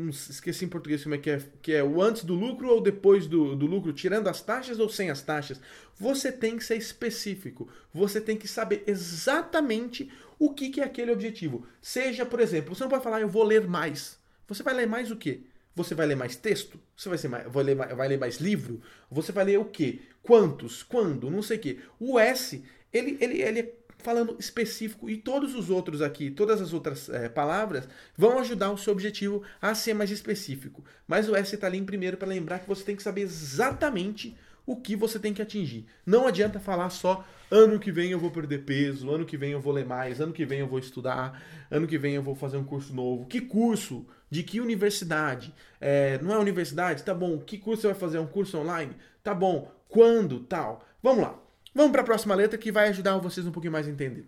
esqueci 0.09 0.65
em 0.65 0.69
português 0.69 1.03
como 1.03 1.15
é 1.15 1.17
que 1.17 1.29
é, 1.29 1.41
que 1.61 1.73
é 1.73 1.83
o 1.83 2.01
antes 2.01 2.23
do 2.23 2.35
lucro 2.35 2.69
ou 2.69 2.81
depois 2.81 3.25
do, 3.25 3.55
do 3.55 3.65
lucro, 3.65 3.91
tirando 3.91 4.27
as 4.27 4.41
taxas 4.41 4.79
ou 4.79 4.87
sem 4.87 5.09
as 5.09 5.21
taxas. 5.21 5.59
Você 5.99 6.31
tem 6.31 6.57
que 6.57 6.63
ser 6.63 6.75
específico. 6.75 7.67
Você 7.93 8.21
tem 8.21 8.37
que 8.37 8.47
saber 8.47 8.83
exatamente 8.85 10.11
o 10.37 10.53
que, 10.53 10.69
que 10.69 10.81
é 10.81 10.83
aquele 10.83 11.11
objetivo. 11.11 11.65
Seja, 11.81 12.25
por 12.25 12.39
exemplo, 12.39 12.75
você 12.75 12.83
não 12.83 12.89
pode 12.89 13.03
falar, 13.03 13.21
eu 13.21 13.29
vou 13.29 13.43
ler 13.43 13.67
mais. 13.67 14.19
Você 14.47 14.61
vai 14.63 14.73
ler 14.73 14.87
mais 14.87 15.09
o 15.09 15.15
quê? 15.15 15.41
Você 15.75 15.95
vai 15.95 16.05
ler 16.05 16.15
mais 16.15 16.35
texto? 16.35 16.79
Você 16.95 17.09
vai, 17.09 17.17
mais, 17.29 17.51
vai, 17.51 17.63
ler, 17.63 17.75
vai 17.75 18.07
ler 18.07 18.19
mais 18.19 18.37
livro? 18.37 18.81
Você 19.09 19.31
vai 19.31 19.45
ler 19.45 19.57
o 19.57 19.65
quê? 19.65 20.01
Quantos? 20.21 20.83
Quando? 20.83 21.31
Não 21.31 21.41
sei 21.41 21.57
o 21.57 21.59
quê. 21.59 21.79
O 21.99 22.19
S, 22.19 22.63
ele, 22.93 23.17
ele, 23.21 23.41
ele 23.41 23.59
é 23.59 23.63
falando 24.01 24.35
específico 24.39 25.09
e 25.09 25.17
todos 25.17 25.55
os 25.55 25.69
outros 25.69 26.01
aqui, 26.01 26.29
todas 26.29 26.61
as 26.61 26.73
outras 26.73 27.09
é, 27.09 27.29
palavras 27.29 27.87
vão 28.17 28.39
ajudar 28.39 28.71
o 28.71 28.77
seu 28.77 28.93
objetivo 28.93 29.43
a 29.61 29.73
ser 29.73 29.93
mais 29.93 30.11
específico. 30.11 30.83
Mas 31.07 31.29
o 31.29 31.35
S 31.35 31.55
está 31.55 31.67
ali 31.67 31.77
em 31.77 31.85
primeiro 31.85 32.17
para 32.17 32.27
lembrar 32.27 32.59
que 32.59 32.67
você 32.67 32.83
tem 32.83 32.95
que 32.95 33.03
saber 33.03 33.21
exatamente 33.21 34.35
o 34.65 34.75
que 34.75 34.95
você 34.95 35.19
tem 35.19 35.33
que 35.33 35.41
atingir. 35.41 35.85
Não 36.05 36.27
adianta 36.27 36.59
falar 36.59 36.89
só 36.89 37.25
ano 37.49 37.79
que 37.79 37.91
vem 37.91 38.11
eu 38.11 38.19
vou 38.19 38.31
perder 38.31 38.59
peso, 38.59 39.09
ano 39.09 39.25
que 39.25 39.37
vem 39.37 39.51
eu 39.51 39.59
vou 39.59 39.73
ler 39.73 39.85
mais, 39.85 40.21
ano 40.21 40.31
que 40.31 40.45
vem 40.45 40.59
eu 40.59 40.67
vou 40.67 40.79
estudar, 40.79 41.41
ano 41.69 41.87
que 41.87 41.97
vem 41.97 42.15
eu 42.15 42.23
vou 42.23 42.35
fazer 42.35 42.57
um 42.57 42.63
curso 42.63 42.93
novo. 42.93 43.25
Que 43.25 43.41
curso? 43.41 44.05
De 44.29 44.43
que 44.43 44.61
universidade? 44.61 45.53
É, 45.79 46.17
não 46.21 46.33
é 46.33 46.37
universidade? 46.37 47.03
Tá 47.03 47.13
bom. 47.13 47.37
Que 47.39 47.57
curso 47.57 47.81
você 47.81 47.87
vai 47.87 47.97
fazer? 47.97 48.19
Um 48.19 48.27
curso 48.27 48.57
online? 48.57 48.95
Tá 49.21 49.33
bom. 49.33 49.69
Quando? 49.89 50.39
Tal. 50.39 50.85
Vamos 51.03 51.23
lá. 51.23 51.37
Vamos 51.73 51.91
para 51.91 52.01
a 52.01 52.05
próxima 52.05 52.35
letra 52.35 52.57
que 52.57 52.71
vai 52.71 52.89
ajudar 52.89 53.17
vocês 53.17 53.45
um 53.45 53.51
pouquinho 53.51 53.71
mais 53.71 53.87
a 53.87 53.91
entender. 53.91 54.27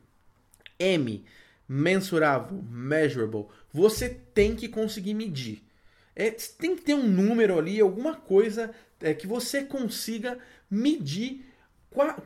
M, 0.79 1.25
mensurável, 1.67 2.61
measurable. 2.69 3.47
Você 3.71 4.09
tem 4.09 4.55
que 4.55 4.67
conseguir 4.67 5.13
medir. 5.13 5.63
É, 6.15 6.29
tem 6.29 6.75
que 6.75 6.83
ter 6.83 6.93
um 6.93 7.07
número 7.07 7.57
ali, 7.57 7.79
alguma 7.79 8.15
coisa 8.15 8.71
é, 9.01 9.13
que 9.13 9.27
você 9.27 9.63
consiga 9.63 10.37
medir, 10.69 11.45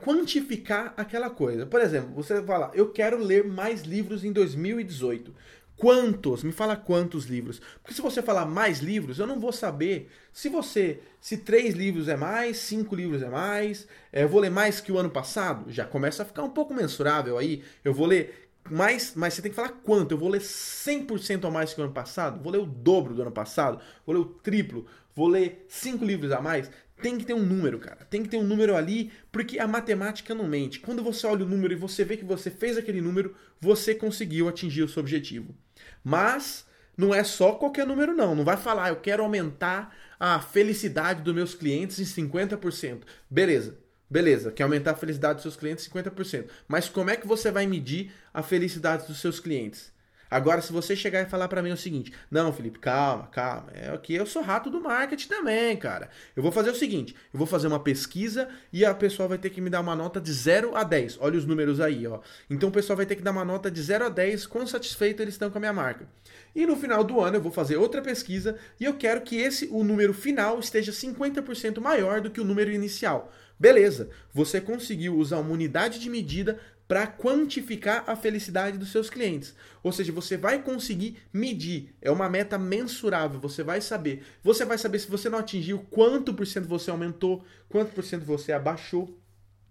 quantificar 0.03 0.93
aquela 0.95 1.29
coisa. 1.29 1.65
Por 1.65 1.81
exemplo, 1.81 2.13
você 2.13 2.41
fala, 2.43 2.71
eu 2.73 2.91
quero 2.91 3.17
ler 3.17 3.43
mais 3.43 3.81
livros 3.81 4.23
em 4.23 4.31
2018. 4.31 5.33
Quantos? 5.77 6.43
Me 6.43 6.51
fala 6.51 6.75
quantos 6.75 7.25
livros. 7.25 7.61
Porque 7.81 7.93
se 7.93 8.01
você 8.01 8.21
falar 8.21 8.45
mais 8.45 8.79
livros, 8.79 9.19
eu 9.19 9.27
não 9.27 9.39
vou 9.39 9.51
saber 9.51 10.09
se 10.33 10.49
você. 10.49 10.99
Se 11.21 11.37
três 11.37 11.75
livros 11.75 12.07
é 12.07 12.17
mais, 12.17 12.57
cinco 12.57 12.95
livros 12.95 13.21
é 13.21 13.29
mais, 13.29 13.87
é, 14.11 14.23
eu 14.23 14.29
vou 14.29 14.41
ler 14.41 14.49
mais 14.49 14.81
que 14.81 14.91
o 14.91 14.97
ano 14.97 15.09
passado, 15.09 15.71
já 15.71 15.85
começa 15.85 16.23
a 16.23 16.25
ficar 16.25 16.43
um 16.43 16.49
pouco 16.49 16.73
mensurável 16.73 17.37
aí. 17.37 17.63
Eu 17.83 17.93
vou 17.93 18.07
ler 18.07 18.49
mais, 18.69 19.13
mas 19.15 19.35
você 19.35 19.41
tem 19.41 19.51
que 19.51 19.55
falar 19.55 19.69
quanto. 19.83 20.11
Eu 20.11 20.17
vou 20.17 20.29
ler 20.29 20.41
100% 20.41 21.45
a 21.45 21.51
mais 21.51 21.73
que 21.73 21.79
o 21.79 21.83
ano 21.83 21.93
passado? 21.93 22.41
Vou 22.41 22.51
ler 22.51 22.59
o 22.59 22.65
dobro 22.65 23.13
do 23.13 23.21
ano 23.21 23.31
passado? 23.31 23.79
Vou 24.05 24.15
ler 24.15 24.21
o 24.21 24.25
triplo? 24.25 24.85
Vou 25.15 25.27
ler 25.27 25.65
cinco 25.69 26.03
livros 26.03 26.31
a 26.31 26.41
mais? 26.41 26.69
Tem 27.01 27.17
que 27.17 27.25
ter 27.25 27.33
um 27.33 27.45
número, 27.45 27.77
cara. 27.77 28.05
Tem 28.09 28.23
que 28.23 28.29
ter 28.29 28.37
um 28.37 28.43
número 28.43 28.75
ali, 28.75 29.11
porque 29.31 29.59
a 29.59 29.67
matemática 29.67 30.33
não 30.33 30.47
mente. 30.47 30.79
Quando 30.79 31.03
você 31.03 31.27
olha 31.27 31.45
o 31.45 31.49
número 31.49 31.73
e 31.73 31.75
você 31.75 32.03
vê 32.03 32.17
que 32.17 32.25
você 32.25 32.49
fez 32.49 32.77
aquele 32.77 33.01
número, 33.01 33.35
você 33.59 33.93
conseguiu 33.93 34.47
atingir 34.47 34.83
o 34.83 34.89
seu 34.89 35.01
objetivo. 35.01 35.55
Mas 36.03 36.65
não 36.97 37.13
é 37.13 37.23
só 37.23 37.53
qualquer 37.53 37.85
número, 37.85 38.15
não. 38.15 38.33
Não 38.33 38.43
vai 38.43 38.57
falar, 38.57 38.89
eu 38.89 38.95
quero 38.95 39.21
aumentar 39.21 39.95
a 40.19 40.39
felicidade 40.39 41.21
dos 41.21 41.35
meus 41.35 41.53
clientes 41.53 41.99
em 41.99 42.27
50%. 42.27 43.01
Beleza, 43.29 43.77
beleza, 44.09 44.51
quer 44.51 44.63
aumentar 44.63 44.91
a 44.91 44.95
felicidade 44.95 45.35
dos 45.35 45.43
seus 45.43 45.55
clientes 45.55 45.85
em 45.87 45.91
50%. 45.91 46.49
Mas 46.67 46.89
como 46.89 47.11
é 47.11 47.15
que 47.15 47.27
você 47.27 47.51
vai 47.51 47.67
medir 47.67 48.11
a 48.33 48.41
felicidade 48.41 49.05
dos 49.05 49.21
seus 49.21 49.39
clientes? 49.39 49.91
Agora, 50.29 50.61
se 50.61 50.71
você 50.73 50.95
chegar 50.95 51.21
e 51.21 51.25
falar 51.25 51.47
para 51.47 51.61
mim 51.61 51.71
o 51.71 51.77
seguinte: 51.77 52.11
Não, 52.29 52.51
Felipe, 52.51 52.79
calma, 52.79 53.27
calma. 53.27 53.67
É 53.73 53.89
aqui 53.89 54.13
eu 54.13 54.25
sou 54.25 54.41
rato 54.41 54.69
do 54.69 54.81
marketing 54.81 55.27
também, 55.27 55.75
cara. 55.77 56.09
Eu 56.35 56.43
vou 56.43 56.51
fazer 56.51 56.69
o 56.69 56.75
seguinte: 56.75 57.15
eu 57.33 57.37
vou 57.37 57.47
fazer 57.47 57.67
uma 57.67 57.79
pesquisa 57.79 58.49
e 58.71 58.85
a 58.85 58.93
pessoa 58.93 59.27
vai 59.27 59.37
ter 59.37 59.49
que 59.49 59.61
me 59.61 59.69
dar 59.69 59.81
uma 59.81 59.95
nota 59.95 60.19
de 60.19 60.31
0 60.31 60.75
a 60.75 60.83
10. 60.83 61.17
Olha 61.21 61.37
os 61.37 61.45
números 61.45 61.79
aí, 61.79 62.05
ó. 62.05 62.19
Então 62.49 62.69
o 62.69 62.71
pessoal 62.71 62.97
vai 62.97 63.05
ter 63.05 63.15
que 63.15 63.21
dar 63.21 63.31
uma 63.31 63.45
nota 63.45 63.71
de 63.71 63.81
0 63.81 64.05
a 64.05 64.09
10, 64.09 64.45
quão 64.47 64.67
satisfeito 64.67 65.21
eles 65.21 65.33
estão 65.33 65.49
com 65.49 65.57
a 65.57 65.61
minha 65.61 65.73
marca. 65.73 66.07
E 66.55 66.65
no 66.65 66.75
final 66.75 67.03
do 67.03 67.21
ano 67.21 67.37
eu 67.37 67.41
vou 67.41 67.51
fazer 67.51 67.77
outra 67.77 68.01
pesquisa 68.01 68.57
e 68.79 68.85
eu 68.85 68.95
quero 68.95 69.21
que 69.21 69.37
esse 69.37 69.67
o 69.71 69.83
número 69.83 70.13
final 70.13 70.59
esteja 70.59 70.91
50% 70.91 71.79
maior 71.79 72.21
do 72.21 72.31
que 72.31 72.41
o 72.41 72.45
número 72.45 72.71
inicial. 72.71 73.31
Beleza, 73.59 74.09
você 74.31 74.61
conseguiu 74.61 75.15
usar 75.17 75.39
uma 75.39 75.51
unidade 75.51 75.99
de 75.99 76.09
medida 76.09 76.59
para 76.87 77.05
quantificar 77.05 78.03
a 78.07 78.15
felicidade 78.15 78.77
dos 78.77 78.91
seus 78.91 79.09
clientes. 79.09 79.53
Ou 79.83 79.91
seja, 79.91 80.11
você 80.11 80.37
vai 80.37 80.61
conseguir 80.61 81.17
medir, 81.33 81.93
é 82.01 82.09
uma 82.09 82.29
meta 82.29 82.57
mensurável, 82.57 83.39
você 83.39 83.61
vai 83.61 83.81
saber. 83.81 84.23
Você 84.41 84.63
vai 84.63 84.77
saber 84.77 84.99
se 84.99 85.09
você 85.09 85.29
não 85.29 85.39
atingiu, 85.39 85.85
quanto 85.89 86.33
por 86.33 86.47
cento 86.47 86.67
você 86.67 86.89
aumentou, 86.89 87.43
quanto 87.67 87.91
por 87.93 88.03
cento 88.03 88.23
você 88.23 88.53
abaixou. 88.53 89.19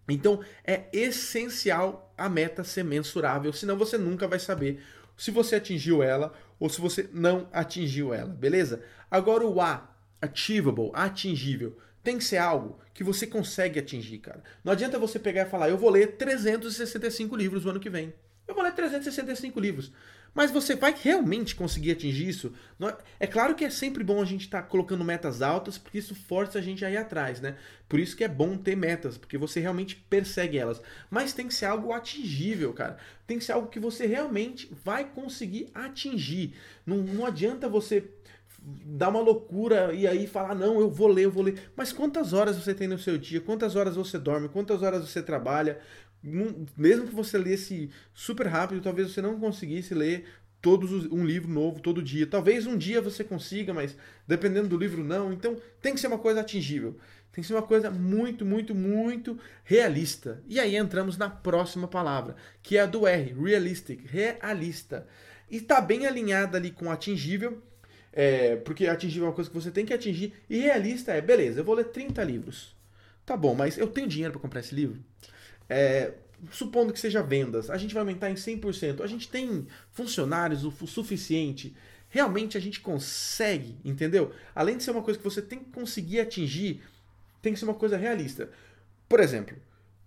Então, 0.08 0.40
é 0.64 0.85
essencial 0.92 2.14
a 2.16 2.28
meta 2.28 2.62
ser 2.62 2.85
mensurável, 2.85 3.52
senão 3.52 3.76
você 3.76 3.99
nunca 3.99 4.28
vai 4.28 4.38
saber 4.38 4.80
se 5.16 5.30
você 5.30 5.56
atingiu 5.56 6.02
ela 6.02 6.32
ou 6.61 6.68
se 6.68 6.80
você 6.80 7.08
não 7.12 7.49
atingiu 7.52 8.12
ela, 8.12 8.32
beleza? 8.32 8.82
Agora 9.11 9.46
o 9.46 9.61
A, 9.61 9.96
achievable, 10.20 10.90
atingível 10.94 11.76
tem 12.06 12.18
que 12.18 12.25
ser 12.25 12.37
algo 12.37 12.78
que 12.94 13.02
você 13.02 13.26
consegue 13.26 13.80
atingir, 13.80 14.18
cara. 14.18 14.40
Não 14.62 14.73
adianta 14.73 14.96
você 14.96 15.18
pegar 15.18 15.42
e 15.42 15.50
falar, 15.50 15.68
eu 15.68 15.76
vou 15.76 15.90
ler 15.90 16.12
365 16.12 17.35
livros 17.35 17.64
no 17.64 17.70
ano 17.70 17.80
que 17.80 17.90
vem. 17.90 18.14
Eu 18.46 18.54
vou 18.54 18.62
ler 18.62 18.73
365 18.73 19.58
livros. 19.58 19.90
Mas 20.32 20.52
você 20.52 20.76
vai 20.76 20.94
realmente 20.96 21.56
conseguir 21.56 21.90
atingir 21.90 22.28
isso? 22.28 22.52
É 23.18 23.26
claro 23.26 23.56
que 23.56 23.64
é 23.64 23.70
sempre 23.70 24.04
bom 24.04 24.23
a 24.23 24.25
gente 24.25 24.42
estar 24.42 24.62
tá 24.62 24.68
colocando 24.68 25.02
metas 25.02 25.42
altas, 25.42 25.78
porque 25.78 25.99
isso 25.99 26.14
força 26.14 26.61
a 26.61 26.62
gente 26.62 26.85
a 26.85 26.90
ir 26.90 26.96
atrás, 26.96 27.40
né? 27.40 27.56
Por 27.88 27.99
isso 27.99 28.16
que 28.16 28.23
é 28.23 28.28
bom 28.28 28.56
ter 28.56 28.76
metas, 28.76 29.18
porque 29.18 29.37
você 29.37 29.58
realmente 29.58 29.96
persegue 29.96 30.58
elas. 30.58 30.80
Mas 31.11 31.32
tem 31.32 31.49
que 31.49 31.54
ser 31.54 31.64
algo 31.64 31.92
atingível, 31.92 32.73
cara. 32.73 32.99
Tem 33.26 33.37
que 33.37 33.44
ser 33.44 33.52
algo 33.52 33.68
que 33.68 33.80
você 33.80 34.06
realmente 34.06 34.70
vai 34.85 35.04
conseguir 35.04 35.70
atingir. 35.75 36.54
Não, 36.85 36.99
não 36.99 37.26
adianta 37.26 37.68
você 37.68 38.04
dar 38.66 39.11
uma 39.11 39.20
loucura 39.20 39.94
e 39.94 40.06
aí 40.06 40.26
falar, 40.26 40.54
não, 40.54 40.80
eu 40.80 40.90
vou 40.90 41.06
ler, 41.06 41.26
eu 41.26 41.30
vou 41.30 41.44
ler. 41.44 41.70
Mas 41.76 41.92
quantas 41.92 42.32
horas 42.32 42.56
você 42.56 42.75
tem 42.75 42.88
no 42.88 42.99
seu 42.99 43.16
dia? 43.16 43.40
Quantas 43.40 43.76
horas 43.76 43.94
você 43.94 44.18
dorme? 44.18 44.49
Quantas 44.49 44.82
horas 44.82 45.08
você 45.08 45.23
trabalha? 45.23 45.78
Mesmo 46.76 47.06
que 47.06 47.14
você 47.14 47.38
lesse 47.38 47.90
super 48.12 48.49
rápido, 48.49 48.82
talvez 48.82 49.12
você 49.12 49.23
não 49.23 49.38
conseguisse 49.38 49.94
ler 49.94 50.25
todos 50.61 50.90
os, 50.90 51.06
um 51.12 51.25
livro 51.25 51.49
novo 51.49 51.78
todo 51.78 52.02
dia. 52.02 52.26
Talvez 52.26 52.66
um 52.66 52.76
dia 52.76 53.00
você 53.00 53.23
consiga, 53.23 53.73
mas 53.73 53.96
dependendo 54.26 54.66
do 54.66 54.76
livro 54.76 55.04
não. 55.04 55.32
Então 55.32 55.56
tem 55.80 55.94
que 55.94 56.00
ser 56.00 56.08
uma 56.08 56.18
coisa 56.18 56.40
atingível. 56.40 56.99
Tem 57.30 57.42
que 57.42 57.46
ser 57.46 57.54
uma 57.54 57.62
coisa 57.62 57.88
muito, 57.88 58.44
muito, 58.44 58.75
muito 58.75 59.38
realista. 59.62 60.42
E 60.49 60.58
aí 60.58 60.75
entramos 60.75 61.16
na 61.16 61.30
próxima 61.30 61.87
palavra, 61.87 62.35
que 62.62 62.76
é 62.76 62.80
a 62.80 62.87
do 62.87 63.06
R, 63.06 63.32
realistic, 63.32 64.11
realista. 64.11 65.06
E 65.49 65.58
está 65.58 65.80
bem 65.80 66.06
alinhada 66.06 66.58
ali 66.58 66.73
com 66.73 66.90
atingível, 66.90 67.62
é, 68.16 68.56
porque 68.56 68.87
atingir 68.87 69.20
é 69.20 69.25
uma 69.25 69.32
coisa 69.32 69.50
que 69.50 69.54
você 69.54 69.70
tem 69.70 69.85
que 69.85 69.92
atingir. 69.92 70.32
E 70.49 70.58
realista 70.58 71.12
é, 71.12 71.20
beleza, 71.20 71.61
eu 71.61 71.64
vou 71.64 71.75
ler 71.75 71.85
30 71.85 72.25
livros. 72.25 72.75
Tá 73.26 73.37
bom, 73.37 73.54
mas 73.54 73.76
eu 73.76 73.87
tenho 73.88 74.08
dinheiro 74.08 74.32
para 74.32 74.40
comprar 74.40 74.61
esse 74.61 74.75
livro? 74.75 74.99
É, 75.68 76.14
supondo 76.50 76.94
que 76.94 76.99
seja 76.99 77.23
vendas, 77.23 77.68
a 77.68 77.76
gente 77.76 77.92
vai 77.92 78.00
aumentar 78.00 78.30
em 78.30 78.35
100%. 78.35 79.02
A 79.02 79.06
gente 79.06 79.28
tem 79.28 79.66
funcionários 79.92 80.64
o 80.64 80.70
suficiente. 80.87 81.76
Realmente 82.08 82.56
a 82.56 82.61
gente 82.61 82.80
consegue, 82.80 83.76
entendeu? 83.85 84.32
Além 84.54 84.78
de 84.78 84.82
ser 84.82 84.92
uma 84.92 85.02
coisa 85.02 85.18
que 85.18 85.25
você 85.25 85.42
tem 85.42 85.58
que 85.58 85.70
conseguir 85.70 86.20
atingir, 86.20 86.80
tem 87.42 87.52
que 87.52 87.58
ser 87.58 87.66
uma 87.66 87.75
coisa 87.75 87.99
realista. 87.99 88.49
Por 89.06 89.20
exemplo, 89.20 89.54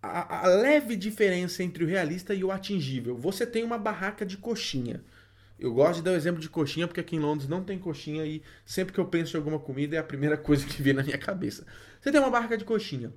a, 0.01 0.45
a 0.45 0.47
leve 0.47 0.95
diferença 0.95 1.61
entre 1.61 1.83
o 1.83 1.87
realista 1.87 2.33
e 2.33 2.43
o 2.43 2.51
atingível. 2.51 3.15
Você 3.17 3.45
tem 3.45 3.63
uma 3.63 3.77
barraca 3.77 4.25
de 4.25 4.37
coxinha. 4.37 5.03
Eu 5.59 5.73
gosto 5.73 5.97
de 5.97 6.03
dar 6.03 6.11
o 6.11 6.15
exemplo 6.15 6.39
de 6.39 6.47
coxinha 6.47 6.87
porque 6.87 7.01
aqui 7.01 7.17
em 7.17 7.19
Londres 7.19 7.49
não 7.49 7.63
tem 7.63 7.77
coxinha 7.77 8.25
e 8.25 8.41
sempre 8.65 8.93
que 8.93 8.99
eu 8.99 9.05
penso 9.05 9.35
em 9.35 9.39
alguma 9.39 9.59
comida 9.59 9.95
é 9.95 9.99
a 9.99 10.03
primeira 10.03 10.37
coisa 10.39 10.65
que 10.65 10.81
vem 10.81 10.93
na 10.93 11.03
minha 11.03 11.17
cabeça. 11.17 11.65
Você 11.99 12.11
tem 12.11 12.21
uma 12.21 12.29
barca 12.29 12.57
de 12.57 12.63
coxinha. 12.63 13.13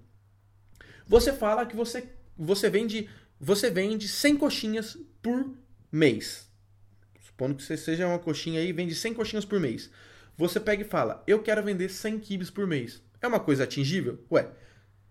Você 1.06 1.32
fala 1.32 1.64
que 1.64 1.76
você, 1.76 2.08
você 2.36 2.68
vende 2.68 3.08
você 3.38 3.70
vende 3.70 4.06
100 4.08 4.36
coxinhas 4.36 4.96
por 5.20 5.50
mês. 5.90 6.48
Supondo 7.20 7.56
que 7.56 7.62
você 7.62 7.76
seja 7.76 8.06
uma 8.06 8.18
coxinha 8.18 8.60
aí, 8.60 8.72
vende 8.72 8.94
100 8.94 9.14
coxinhas 9.14 9.44
por 9.44 9.58
mês. 9.58 9.90
Você 10.36 10.60
pega 10.60 10.82
e 10.82 10.86
fala: 10.86 11.22
"Eu 11.26 11.42
quero 11.42 11.62
vender 11.62 11.88
100 11.88 12.18
kibs 12.20 12.50
por 12.50 12.66
mês". 12.66 13.02
É 13.20 13.26
uma 13.26 13.40
coisa 13.40 13.64
atingível? 13.64 14.24
Ué, 14.30 14.48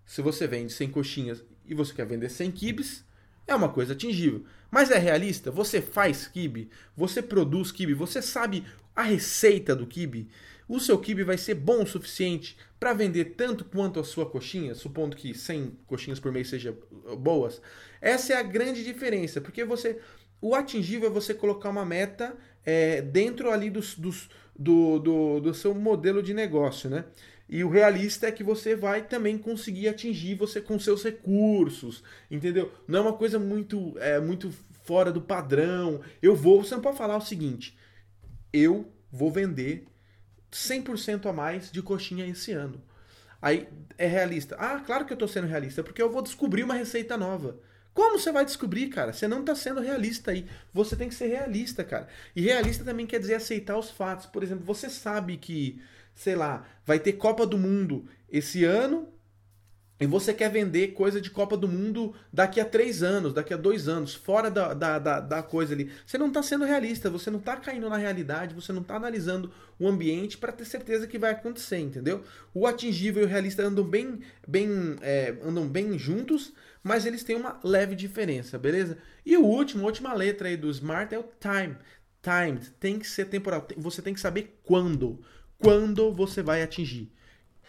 se 0.05 0.21
você 0.21 0.47
vende 0.47 0.71
100 0.71 0.91
coxinhas 0.91 1.43
e 1.65 1.73
você 1.73 1.93
quer 1.93 2.05
vender 2.05 2.29
100 2.29 2.51
kibs, 2.51 3.05
é 3.51 3.55
uma 3.55 3.69
coisa 3.69 3.93
atingível. 3.93 4.43
Mas 4.69 4.91
é 4.91 4.97
realista? 4.97 5.51
Você 5.51 5.81
faz 5.81 6.27
kibe? 6.27 6.69
Você 6.95 7.21
produz 7.21 7.71
kibe? 7.71 7.93
Você 7.93 8.21
sabe 8.21 8.65
a 8.95 9.03
receita 9.03 9.75
do 9.75 9.85
kibe? 9.85 10.29
O 10.67 10.79
seu 10.79 10.97
kibe 10.97 11.23
vai 11.23 11.37
ser 11.37 11.55
bom 11.55 11.83
o 11.83 11.87
suficiente 11.87 12.57
para 12.79 12.93
vender 12.93 13.35
tanto 13.35 13.65
quanto 13.65 13.99
a 13.99 14.03
sua 14.03 14.25
coxinha, 14.25 14.73
supondo 14.73 15.17
que 15.17 15.33
100 15.33 15.77
coxinhas 15.85 16.19
por 16.19 16.31
mês 16.31 16.47
sejam 16.49 16.75
boas? 17.19 17.61
Essa 17.99 18.33
é 18.33 18.37
a 18.37 18.43
grande 18.43 18.83
diferença, 18.83 19.41
porque 19.41 19.65
você 19.65 19.99
o 20.41 20.55
atingível 20.55 21.09
é 21.09 21.11
você 21.11 21.33
colocar 21.33 21.69
uma 21.69 21.85
meta 21.85 22.35
é, 22.65 23.01
dentro 23.01 23.51
ali 23.51 23.69
dos, 23.69 23.95
dos, 23.95 24.27
do, 24.57 24.97
do, 24.97 25.39
do 25.39 25.53
seu 25.53 25.75
modelo 25.75 26.23
de 26.23 26.33
negócio, 26.33 26.89
né? 26.89 27.05
E 27.51 27.65
o 27.65 27.69
realista 27.69 28.27
é 28.27 28.31
que 28.31 28.45
você 28.45 28.77
vai 28.77 29.03
também 29.03 29.37
conseguir 29.37 29.89
atingir 29.89 30.35
você 30.35 30.61
com 30.61 30.79
seus 30.79 31.03
recursos, 31.03 32.01
entendeu? 32.29 32.71
Não 32.87 32.99
é 32.99 33.01
uma 33.01 33.13
coisa 33.13 33.37
muito, 33.37 33.93
é, 33.99 34.21
muito 34.21 34.53
fora 34.83 35.11
do 35.11 35.21
padrão. 35.21 35.99
Eu 36.21 36.33
vou, 36.33 36.63
você 36.63 36.73
não 36.73 36.81
pode 36.81 36.97
falar 36.97 37.17
o 37.17 37.21
seguinte: 37.21 37.77
eu 38.53 38.89
vou 39.11 39.29
vender 39.29 39.85
100% 40.49 41.25
a 41.25 41.33
mais 41.33 41.69
de 41.69 41.81
coxinha 41.81 42.25
esse 42.25 42.53
ano. 42.53 42.81
Aí 43.41 43.67
é 43.97 44.07
realista. 44.07 44.55
Ah, 44.57 44.79
claro 44.79 45.03
que 45.05 45.11
eu 45.11 45.17
tô 45.17 45.27
sendo 45.27 45.47
realista, 45.47 45.83
porque 45.83 46.01
eu 46.01 46.09
vou 46.09 46.21
descobrir 46.21 46.63
uma 46.63 46.75
receita 46.75 47.17
nova. 47.17 47.59
Como 47.93 48.17
você 48.17 48.31
vai 48.31 48.45
descobrir, 48.45 48.87
cara? 48.87 49.11
Você 49.11 49.27
não 49.27 49.43
tá 49.43 49.55
sendo 49.55 49.81
realista 49.81 50.31
aí. 50.31 50.47
Você 50.73 50.95
tem 50.95 51.09
que 51.09 51.15
ser 51.15 51.27
realista, 51.27 51.83
cara. 51.83 52.07
E 52.33 52.43
realista 52.43 52.85
também 52.85 53.05
quer 53.05 53.19
dizer 53.19 53.35
aceitar 53.35 53.77
os 53.77 53.91
fatos. 53.91 54.25
Por 54.25 54.41
exemplo, 54.41 54.63
você 54.63 54.89
sabe 54.89 55.35
que 55.35 55.81
sei 56.21 56.35
lá, 56.35 56.63
vai 56.85 56.99
ter 56.99 57.13
Copa 57.13 57.47
do 57.47 57.57
Mundo 57.57 58.05
esse 58.29 58.63
ano 58.63 59.07
e 59.99 60.05
você 60.05 60.35
quer 60.35 60.51
vender 60.51 60.89
coisa 60.89 61.19
de 61.19 61.31
Copa 61.31 61.57
do 61.57 61.67
Mundo 61.67 62.13
daqui 62.31 62.59
a 62.59 62.65
três 62.65 63.01
anos, 63.01 63.33
daqui 63.33 63.55
a 63.55 63.57
dois 63.57 63.87
anos, 63.87 64.13
fora 64.13 64.51
da, 64.51 64.71
da, 64.75 64.99
da, 64.99 65.19
da 65.19 65.41
coisa 65.41 65.73
ali. 65.73 65.91
Você 66.05 66.19
não 66.19 66.27
está 66.27 66.43
sendo 66.43 66.63
realista, 66.63 67.09
você 67.09 67.31
não 67.31 67.39
está 67.39 67.55
caindo 67.55 67.89
na 67.89 67.97
realidade, 67.97 68.53
você 68.53 68.71
não 68.71 68.83
está 68.83 68.97
analisando 68.97 69.51
o 69.79 69.87
ambiente 69.87 70.37
para 70.37 70.51
ter 70.51 70.65
certeza 70.65 71.07
que 71.07 71.17
vai 71.17 71.31
acontecer, 71.31 71.79
entendeu? 71.79 72.23
O 72.53 72.67
atingível 72.67 73.23
e 73.23 73.25
o 73.25 73.29
realista 73.29 73.63
andam 73.63 73.83
bem, 73.83 74.19
bem, 74.47 74.69
é, 75.01 75.35
andam 75.43 75.67
bem 75.67 75.97
juntos, 75.97 76.53
mas 76.83 77.07
eles 77.07 77.23
têm 77.23 77.35
uma 77.35 77.59
leve 77.63 77.95
diferença, 77.95 78.59
beleza? 78.59 78.99
E 79.25 79.35
o 79.37 79.43
último, 79.43 79.81
a 79.83 79.87
última 79.87 80.13
letra 80.13 80.49
aí 80.49 80.57
do 80.57 80.69
Smart 80.69 81.13
é 81.15 81.17
o 81.17 81.25
time. 81.39 81.77
Timed, 82.21 82.69
tem 82.79 82.99
que 82.99 83.07
ser 83.07 83.25
temporal. 83.25 83.67
Você 83.77 84.01
tem 84.01 84.13
que 84.13 84.19
saber 84.19 84.59
quando 84.63 85.19
quando 85.61 86.11
você 86.11 86.41
vai 86.41 86.61
atingir. 86.61 87.11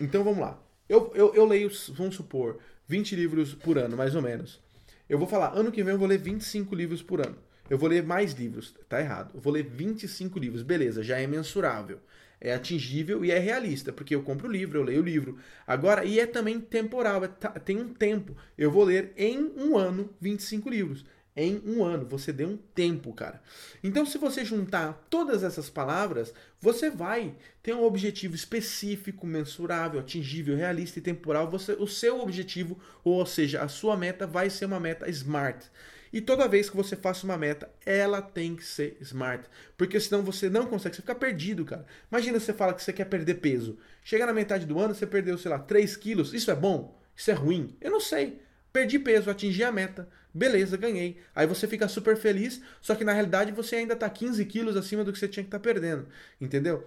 Então 0.00 0.24
vamos 0.24 0.40
lá. 0.40 0.60
Eu, 0.88 1.12
eu, 1.14 1.34
eu 1.34 1.44
leio, 1.44 1.70
vamos 1.90 2.16
supor, 2.16 2.58
20 2.88 3.14
livros 3.14 3.54
por 3.54 3.78
ano, 3.78 3.96
mais 3.96 4.14
ou 4.14 4.22
menos. 4.22 4.60
Eu 5.08 5.18
vou 5.18 5.28
falar, 5.28 5.52
ano 5.54 5.70
que 5.70 5.82
vem 5.82 5.92
eu 5.92 5.98
vou 5.98 6.08
ler 6.08 6.18
25 6.18 6.74
livros 6.74 7.02
por 7.02 7.20
ano. 7.20 7.36
Eu 7.68 7.78
vou 7.78 7.88
ler 7.88 8.02
mais 8.02 8.32
livros. 8.32 8.74
Tá 8.88 9.00
errado. 9.00 9.32
Eu 9.34 9.40
vou 9.40 9.52
ler 9.52 9.64
25 9.64 10.38
livros. 10.38 10.62
Beleza, 10.62 11.02
já 11.02 11.18
é 11.18 11.26
mensurável. 11.26 11.98
É 12.40 12.52
atingível 12.52 13.24
e 13.24 13.30
é 13.30 13.38
realista, 13.38 13.92
porque 13.92 14.14
eu 14.14 14.22
compro 14.22 14.48
o 14.48 14.52
livro, 14.52 14.78
eu 14.78 14.82
leio 14.82 15.00
o 15.00 15.04
livro. 15.04 15.38
Agora, 15.64 16.04
e 16.04 16.18
é 16.18 16.26
também 16.26 16.60
temporal, 16.60 17.22
é, 17.24 17.28
tem 17.60 17.78
um 17.80 17.94
tempo. 17.94 18.36
Eu 18.58 18.70
vou 18.70 18.82
ler 18.82 19.12
em 19.16 19.38
um 19.56 19.78
ano 19.78 20.12
25 20.20 20.68
livros 20.68 21.04
em 21.36 21.62
um 21.64 21.84
ano. 21.84 22.06
Você 22.06 22.32
deu 22.32 22.48
um 22.48 22.56
tempo, 22.56 23.12
cara. 23.12 23.42
Então, 23.82 24.04
se 24.04 24.18
você 24.18 24.44
juntar 24.44 25.06
todas 25.08 25.42
essas 25.42 25.70
palavras, 25.70 26.32
você 26.60 26.90
vai 26.90 27.34
ter 27.62 27.74
um 27.74 27.84
objetivo 27.84 28.34
específico, 28.34 29.26
mensurável, 29.26 30.00
atingível, 30.00 30.56
realista 30.56 30.98
e 30.98 31.02
temporal. 31.02 31.50
Você, 31.50 31.72
o 31.72 31.86
seu 31.86 32.20
objetivo, 32.20 32.78
ou 33.02 33.24
seja, 33.26 33.62
a 33.62 33.68
sua 33.68 33.96
meta, 33.96 34.26
vai 34.26 34.50
ser 34.50 34.66
uma 34.66 34.80
meta 34.80 35.08
smart. 35.10 35.70
E 36.12 36.20
toda 36.20 36.46
vez 36.46 36.68
que 36.68 36.76
você 36.76 36.94
faça 36.94 37.24
uma 37.24 37.38
meta, 37.38 37.70
ela 37.86 38.20
tem 38.20 38.54
que 38.54 38.64
ser 38.64 38.98
smart. 39.00 39.48
Porque 39.78 39.98
senão 39.98 40.22
você 40.22 40.50
não 40.50 40.66
consegue, 40.66 40.94
você 40.94 41.00
fica 41.00 41.14
perdido, 41.14 41.64
cara. 41.64 41.86
Imagina 42.10 42.38
você 42.38 42.52
fala 42.52 42.74
que 42.74 42.82
você 42.82 42.92
quer 42.92 43.06
perder 43.06 43.36
peso. 43.36 43.78
Chega 44.04 44.26
na 44.26 44.32
metade 44.34 44.66
do 44.66 44.78
ano, 44.78 44.94
você 44.94 45.06
perdeu, 45.06 45.38
sei 45.38 45.50
lá, 45.50 45.58
3 45.58 45.96
quilos. 45.96 46.34
Isso 46.34 46.50
é 46.50 46.54
bom? 46.54 47.00
Isso 47.16 47.30
é 47.30 47.34
ruim? 47.34 47.74
Eu 47.80 47.90
não 47.90 48.00
sei. 48.00 48.42
Perdi 48.70 48.98
peso, 48.98 49.30
atingi 49.30 49.64
a 49.64 49.72
meta 49.72 50.06
Beleza, 50.34 50.76
ganhei. 50.76 51.18
Aí 51.34 51.46
você 51.46 51.68
fica 51.68 51.86
super 51.88 52.16
feliz, 52.16 52.60
só 52.80 52.94
que 52.94 53.04
na 53.04 53.12
realidade 53.12 53.52
você 53.52 53.76
ainda 53.76 53.94
tá 53.94 54.08
15 54.08 54.44
quilos 54.46 54.76
acima 54.76 55.04
do 55.04 55.12
que 55.12 55.18
você 55.18 55.28
tinha 55.28 55.44
que 55.44 55.48
estar 55.48 55.58
tá 55.58 55.62
perdendo. 55.62 56.06
Entendeu? 56.40 56.86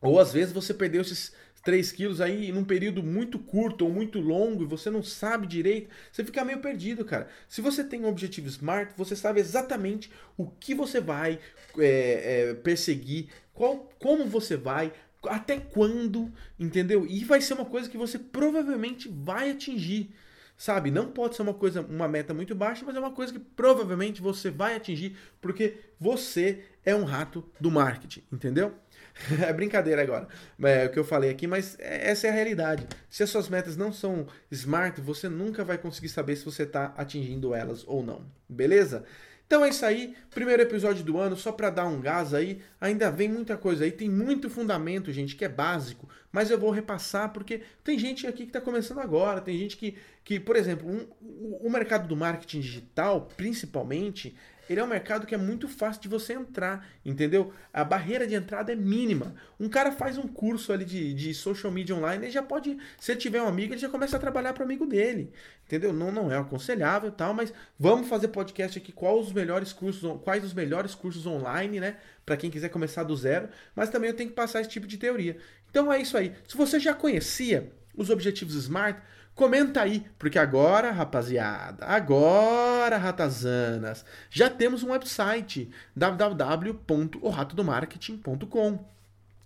Ou 0.00 0.18
às 0.20 0.32
vezes 0.32 0.52
você 0.52 0.74
perdeu 0.74 1.02
esses 1.02 1.32
3 1.66 1.90
quilos 1.90 2.20
aí 2.20 2.52
num 2.52 2.64
período 2.64 3.02
muito 3.02 3.38
curto 3.38 3.84
ou 3.84 3.92
muito 3.92 4.20
longo 4.20 4.62
e 4.62 4.66
você 4.66 4.88
não 4.88 5.02
sabe 5.02 5.48
direito, 5.48 5.90
você 6.12 6.24
fica 6.24 6.44
meio 6.44 6.60
perdido, 6.60 7.04
cara. 7.04 7.28
Se 7.48 7.60
você 7.60 7.82
tem 7.82 8.00
um 8.00 8.08
objetivo 8.08 8.48
SMART, 8.48 8.92
você 8.96 9.16
sabe 9.16 9.40
exatamente 9.40 10.10
o 10.36 10.46
que 10.46 10.74
você 10.74 11.00
vai 11.00 11.40
é, 11.78 12.50
é, 12.50 12.54
perseguir, 12.54 13.28
qual, 13.52 13.90
como 13.98 14.26
você 14.26 14.56
vai, 14.56 14.92
até 15.24 15.58
quando, 15.58 16.32
entendeu? 16.58 17.04
E 17.04 17.24
vai 17.24 17.40
ser 17.40 17.54
uma 17.54 17.64
coisa 17.64 17.88
que 17.88 17.98
você 17.98 18.18
provavelmente 18.18 19.08
vai 19.08 19.50
atingir. 19.50 20.14
Sabe, 20.56 20.90
não 20.90 21.08
pode 21.08 21.36
ser 21.36 21.42
uma 21.42 21.52
coisa, 21.52 21.82
uma 21.82 22.08
meta 22.08 22.32
muito 22.32 22.54
baixa, 22.54 22.82
mas 22.86 22.96
é 22.96 22.98
uma 22.98 23.12
coisa 23.12 23.32
que 23.32 23.38
provavelmente 23.38 24.22
você 24.22 24.50
vai 24.50 24.74
atingir, 24.74 25.14
porque 25.38 25.76
você 26.00 26.62
é 26.82 26.94
um 26.94 27.04
rato 27.04 27.44
do 27.60 27.70
marketing, 27.70 28.22
entendeu? 28.32 28.72
é 29.46 29.52
brincadeira 29.52 30.00
agora, 30.00 30.28
é 30.62 30.86
o 30.86 30.90
que 30.90 30.98
eu 30.98 31.04
falei 31.04 31.30
aqui, 31.30 31.46
mas 31.46 31.76
é, 31.78 32.10
essa 32.10 32.26
é 32.26 32.30
a 32.30 32.32
realidade. 32.32 32.86
Se 33.10 33.22
as 33.22 33.28
suas 33.28 33.50
metas 33.50 33.76
não 33.76 33.92
são 33.92 34.26
smart, 34.50 34.98
você 35.00 35.28
nunca 35.28 35.62
vai 35.62 35.76
conseguir 35.76 36.08
saber 36.08 36.36
se 36.36 36.44
você 36.44 36.62
está 36.62 36.94
atingindo 36.96 37.54
elas 37.54 37.84
ou 37.86 38.02
não, 38.02 38.24
beleza? 38.48 39.04
Então 39.46 39.64
é 39.64 39.68
isso 39.68 39.86
aí, 39.86 40.16
primeiro 40.30 40.60
episódio 40.60 41.04
do 41.04 41.18
ano, 41.18 41.36
só 41.36 41.52
para 41.52 41.70
dar 41.70 41.86
um 41.86 42.00
gás 42.00 42.34
aí. 42.34 42.60
Ainda 42.80 43.12
vem 43.12 43.28
muita 43.28 43.56
coisa 43.56 43.84
aí, 43.84 43.92
tem 43.92 44.10
muito 44.10 44.50
fundamento, 44.50 45.12
gente, 45.12 45.36
que 45.36 45.44
é 45.44 45.48
básico, 45.48 46.08
mas 46.32 46.50
eu 46.50 46.58
vou 46.58 46.72
repassar 46.72 47.32
porque 47.32 47.62
tem 47.84 47.96
gente 47.96 48.26
aqui 48.26 48.42
que 48.42 48.50
está 48.50 48.60
começando 48.60 48.98
agora, 48.98 49.40
tem 49.40 49.56
gente 49.56 49.76
que, 49.76 49.96
que 50.26 50.40
por 50.40 50.56
exemplo, 50.56 50.90
um, 50.90 51.06
o, 51.20 51.68
o 51.68 51.70
mercado 51.70 52.08
do 52.08 52.16
marketing 52.16 52.58
digital, 52.58 53.28
principalmente, 53.36 54.36
ele 54.68 54.80
é 54.80 54.82
um 54.82 54.88
mercado 54.88 55.24
que 55.24 55.36
é 55.36 55.38
muito 55.38 55.68
fácil 55.68 56.02
de 56.02 56.08
você 56.08 56.32
entrar, 56.32 56.84
entendeu? 57.04 57.52
A 57.72 57.84
barreira 57.84 58.26
de 58.26 58.34
entrada 58.34 58.72
é 58.72 58.74
mínima. 58.74 59.36
Um 59.60 59.68
cara 59.68 59.92
faz 59.92 60.18
um 60.18 60.26
curso 60.26 60.72
ali 60.72 60.84
de, 60.84 61.14
de 61.14 61.32
social 61.32 61.72
media 61.72 61.94
online, 61.94 62.24
ele 62.24 62.32
já 62.32 62.42
pode, 62.42 62.76
se 62.98 63.12
ele 63.12 63.20
tiver 63.20 63.40
um 63.40 63.46
amigo, 63.46 63.72
ele 63.72 63.80
já 63.80 63.88
começa 63.88 64.16
a 64.16 64.20
trabalhar 64.20 64.52
para 64.52 64.62
o 64.62 64.64
amigo 64.64 64.84
dele, 64.84 65.30
entendeu? 65.64 65.92
Não, 65.92 66.10
não 66.10 66.32
é 66.32 66.36
aconselhável 66.36 67.12
tal, 67.12 67.32
mas 67.32 67.54
vamos 67.78 68.08
fazer 68.08 68.26
podcast 68.26 68.76
aqui, 68.76 68.90
quais 68.90 69.28
os 69.28 69.32
melhores 69.32 69.72
cursos, 69.72 70.20
quais 70.24 70.42
os 70.42 70.52
melhores 70.52 70.92
cursos 70.92 71.24
online, 71.24 71.78
né? 71.78 71.98
Para 72.24 72.36
quem 72.36 72.50
quiser 72.50 72.70
começar 72.70 73.04
do 73.04 73.16
zero, 73.16 73.48
mas 73.76 73.90
também 73.90 74.10
eu 74.10 74.16
tenho 74.16 74.30
que 74.30 74.34
passar 74.34 74.60
esse 74.60 74.70
tipo 74.70 74.88
de 74.88 74.98
teoria. 74.98 75.36
Então 75.70 75.92
é 75.92 76.00
isso 76.00 76.16
aí. 76.16 76.32
Se 76.48 76.56
você 76.56 76.80
já 76.80 76.94
conhecia 76.94 77.70
os 77.96 78.10
objetivos 78.10 78.56
SMART, 78.56 79.00
Comenta 79.36 79.82
aí, 79.82 80.04
porque 80.18 80.38
agora, 80.38 80.90
rapaziada, 80.90 81.84
agora, 81.84 82.96
ratazanas, 82.96 84.02
já 84.30 84.48
temos 84.48 84.82
um 84.82 84.92
website 84.92 85.70
www.oratodomarketing.com. 85.94 88.78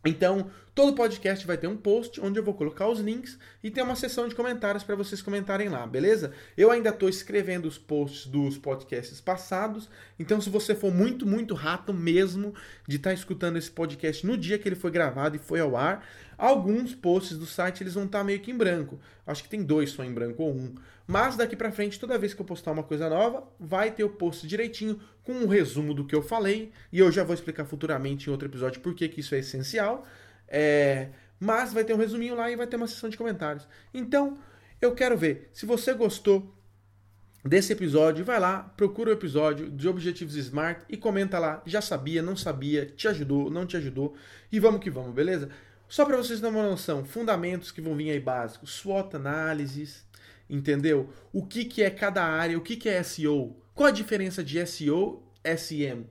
Então, 0.04 0.50
todo 0.74 0.94
podcast 0.94 1.46
vai 1.46 1.58
ter 1.58 1.66
um 1.66 1.76
post 1.76 2.18
onde 2.22 2.38
eu 2.38 2.42
vou 2.42 2.54
colocar 2.54 2.88
os 2.88 3.00
links 3.00 3.38
e 3.62 3.70
tem 3.70 3.84
uma 3.84 3.94
seção 3.94 4.26
de 4.26 4.34
comentários 4.34 4.82
para 4.82 4.96
vocês 4.96 5.20
comentarem 5.20 5.68
lá, 5.68 5.86
beleza? 5.86 6.32
Eu 6.56 6.70
ainda 6.70 6.88
estou 6.88 7.06
escrevendo 7.06 7.66
os 7.66 7.76
posts 7.76 8.26
dos 8.26 8.56
podcasts 8.56 9.20
passados, 9.20 9.90
então 10.18 10.40
se 10.40 10.48
você 10.48 10.74
for 10.74 10.90
muito, 10.90 11.26
muito 11.26 11.54
rato 11.54 11.92
mesmo 11.92 12.54
de 12.88 12.96
estar 12.96 13.10
tá 13.10 13.14
escutando 13.14 13.58
esse 13.58 13.70
podcast 13.70 14.26
no 14.26 14.38
dia 14.38 14.58
que 14.58 14.66
ele 14.66 14.76
foi 14.76 14.90
gravado 14.90 15.36
e 15.36 15.38
foi 15.38 15.60
ao 15.60 15.76
ar, 15.76 16.02
alguns 16.38 16.94
posts 16.94 17.36
do 17.36 17.44
site 17.44 17.82
eles 17.82 17.92
vão 17.92 18.04
estar 18.04 18.20
tá 18.20 18.24
meio 18.24 18.40
que 18.40 18.50
em 18.50 18.56
branco. 18.56 18.98
Acho 19.26 19.42
que 19.42 19.50
tem 19.50 19.62
dois 19.62 19.90
só 19.90 20.02
em 20.02 20.14
branco 20.14 20.42
ou 20.42 20.54
um. 20.54 20.74
Mas 21.10 21.34
daqui 21.34 21.56
para 21.56 21.72
frente, 21.72 21.98
toda 21.98 22.16
vez 22.16 22.32
que 22.32 22.40
eu 22.40 22.46
postar 22.46 22.70
uma 22.70 22.84
coisa 22.84 23.10
nova, 23.10 23.42
vai 23.58 23.90
ter 23.90 24.04
o 24.04 24.10
post 24.10 24.46
direitinho 24.46 25.00
com 25.24 25.32
um 25.32 25.48
resumo 25.48 25.92
do 25.92 26.04
que 26.04 26.14
eu 26.14 26.22
falei. 26.22 26.70
E 26.92 27.00
eu 27.00 27.10
já 27.10 27.24
vou 27.24 27.34
explicar 27.34 27.64
futuramente 27.64 28.28
em 28.28 28.30
outro 28.30 28.46
episódio 28.46 28.80
por 28.80 28.94
que, 28.94 29.12
isso 29.16 29.34
é 29.34 29.40
essencial. 29.40 30.06
É... 30.46 31.08
Mas 31.40 31.72
vai 31.72 31.82
ter 31.82 31.92
um 31.92 31.96
resuminho 31.96 32.36
lá 32.36 32.48
e 32.48 32.54
vai 32.54 32.64
ter 32.64 32.76
uma 32.76 32.86
sessão 32.86 33.10
de 33.10 33.16
comentários. 33.16 33.66
Então, 33.92 34.38
eu 34.80 34.94
quero 34.94 35.18
ver. 35.18 35.50
Se 35.52 35.66
você 35.66 35.92
gostou 35.94 36.54
desse 37.44 37.72
episódio, 37.72 38.24
vai 38.24 38.38
lá, 38.38 38.72
procura 38.76 39.10
o 39.10 39.12
episódio 39.12 39.68
de 39.68 39.88
Objetivos 39.88 40.36
Smart 40.36 40.84
e 40.88 40.96
comenta 40.96 41.40
lá. 41.40 41.60
Já 41.66 41.80
sabia, 41.80 42.22
não 42.22 42.36
sabia, 42.36 42.86
te 42.86 43.08
ajudou, 43.08 43.50
não 43.50 43.66
te 43.66 43.76
ajudou. 43.76 44.14
E 44.52 44.60
vamos 44.60 44.80
que 44.80 44.88
vamos, 44.88 45.12
beleza? 45.12 45.50
Só 45.88 46.04
para 46.04 46.16
vocês 46.16 46.38
terem 46.38 46.54
uma 46.54 46.68
noção, 46.68 47.04
fundamentos 47.04 47.72
que 47.72 47.80
vão 47.80 47.96
vir 47.96 48.12
aí 48.12 48.20
básicos, 48.20 48.74
SWOT 48.74 49.16
análises, 49.16 50.08
entendeu? 50.50 51.08
O 51.32 51.46
que, 51.46 51.64
que 51.64 51.82
é 51.82 51.88
cada 51.88 52.24
área, 52.24 52.58
o 52.58 52.60
que, 52.60 52.76
que 52.76 52.88
é 52.88 53.02
SEO, 53.02 53.56
qual 53.74 53.88
a 53.88 53.92
diferença 53.92 54.44
de 54.44 54.66
SEO 54.66 55.22
SEM? 55.56 56.04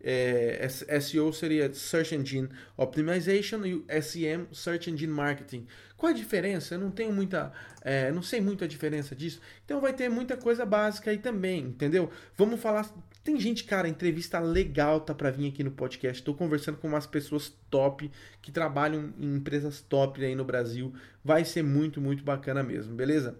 É, 0.00 0.68
SEO 1.00 1.32
seria 1.32 1.72
Search 1.74 2.14
Engine 2.14 2.48
Optimization 2.76 3.62
e 3.64 3.84
SEM 4.00 4.46
Search 4.52 4.88
Engine 4.88 5.12
Marketing. 5.12 5.66
Qual 5.96 6.12
a 6.12 6.14
diferença? 6.14 6.76
Eu 6.76 6.78
não 6.78 6.92
tenho 6.92 7.12
muita, 7.12 7.52
é, 7.80 8.12
não 8.12 8.22
sei 8.22 8.40
muito 8.40 8.62
a 8.62 8.68
diferença 8.68 9.16
disso. 9.16 9.40
Então 9.64 9.80
vai 9.80 9.92
ter 9.92 10.08
muita 10.08 10.36
coisa 10.36 10.64
básica 10.64 11.10
aí 11.10 11.18
também, 11.18 11.64
entendeu? 11.64 12.08
Vamos 12.36 12.60
falar. 12.60 12.88
Tem 13.24 13.40
gente, 13.40 13.64
cara, 13.64 13.88
entrevista 13.88 14.38
legal 14.38 15.00
tá 15.00 15.12
para 15.12 15.32
vir 15.32 15.48
aqui 15.48 15.64
no 15.64 15.72
podcast. 15.72 16.20
Estou 16.20 16.34
conversando 16.34 16.76
com 16.78 16.86
umas 16.86 17.06
pessoas 17.06 17.52
top 17.68 18.08
que 18.40 18.52
trabalham 18.52 19.12
em 19.18 19.34
empresas 19.34 19.80
top 19.80 20.24
aí 20.24 20.36
no 20.36 20.44
Brasil. 20.44 20.94
Vai 21.24 21.44
ser 21.44 21.64
muito, 21.64 22.00
muito 22.00 22.22
bacana 22.22 22.62
mesmo, 22.62 22.94
beleza? 22.94 23.36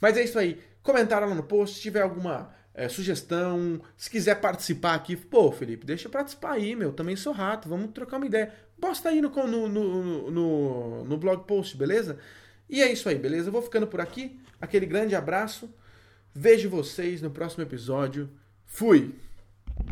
Mas 0.00 0.16
é 0.16 0.24
isso 0.24 0.38
aí. 0.38 0.60
Comentaram 0.82 1.28
lá 1.28 1.34
no 1.34 1.42
post. 1.42 1.76
Se 1.76 1.82
tiver 1.82 2.02
alguma 2.02 2.54
é, 2.74 2.88
sugestão, 2.88 3.80
se 3.96 4.08
quiser 4.08 4.40
participar 4.40 4.94
aqui, 4.94 5.16
pô, 5.16 5.52
Felipe, 5.52 5.84
deixa 5.84 6.08
eu 6.08 6.10
participar 6.10 6.52
aí, 6.52 6.74
meu. 6.74 6.92
Também 6.92 7.16
sou 7.16 7.32
rato, 7.32 7.68
vamos 7.68 7.92
trocar 7.92 8.16
uma 8.16 8.26
ideia. 8.26 8.52
Posta 8.80 9.10
aí 9.10 9.20
no, 9.20 9.28
no, 9.28 9.68
no, 9.68 10.30
no, 10.30 11.04
no 11.04 11.16
blog 11.18 11.46
post, 11.46 11.76
beleza? 11.76 12.18
E 12.68 12.80
é 12.82 12.90
isso 12.90 13.08
aí, 13.08 13.18
beleza? 13.18 13.48
Eu 13.48 13.52
vou 13.52 13.62
ficando 13.62 13.86
por 13.86 14.00
aqui. 14.00 14.40
Aquele 14.60 14.86
grande 14.86 15.14
abraço. 15.14 15.72
Vejo 16.34 16.70
vocês 16.70 17.20
no 17.20 17.30
próximo 17.30 17.62
episódio. 17.62 18.30
Fui! 18.64 19.14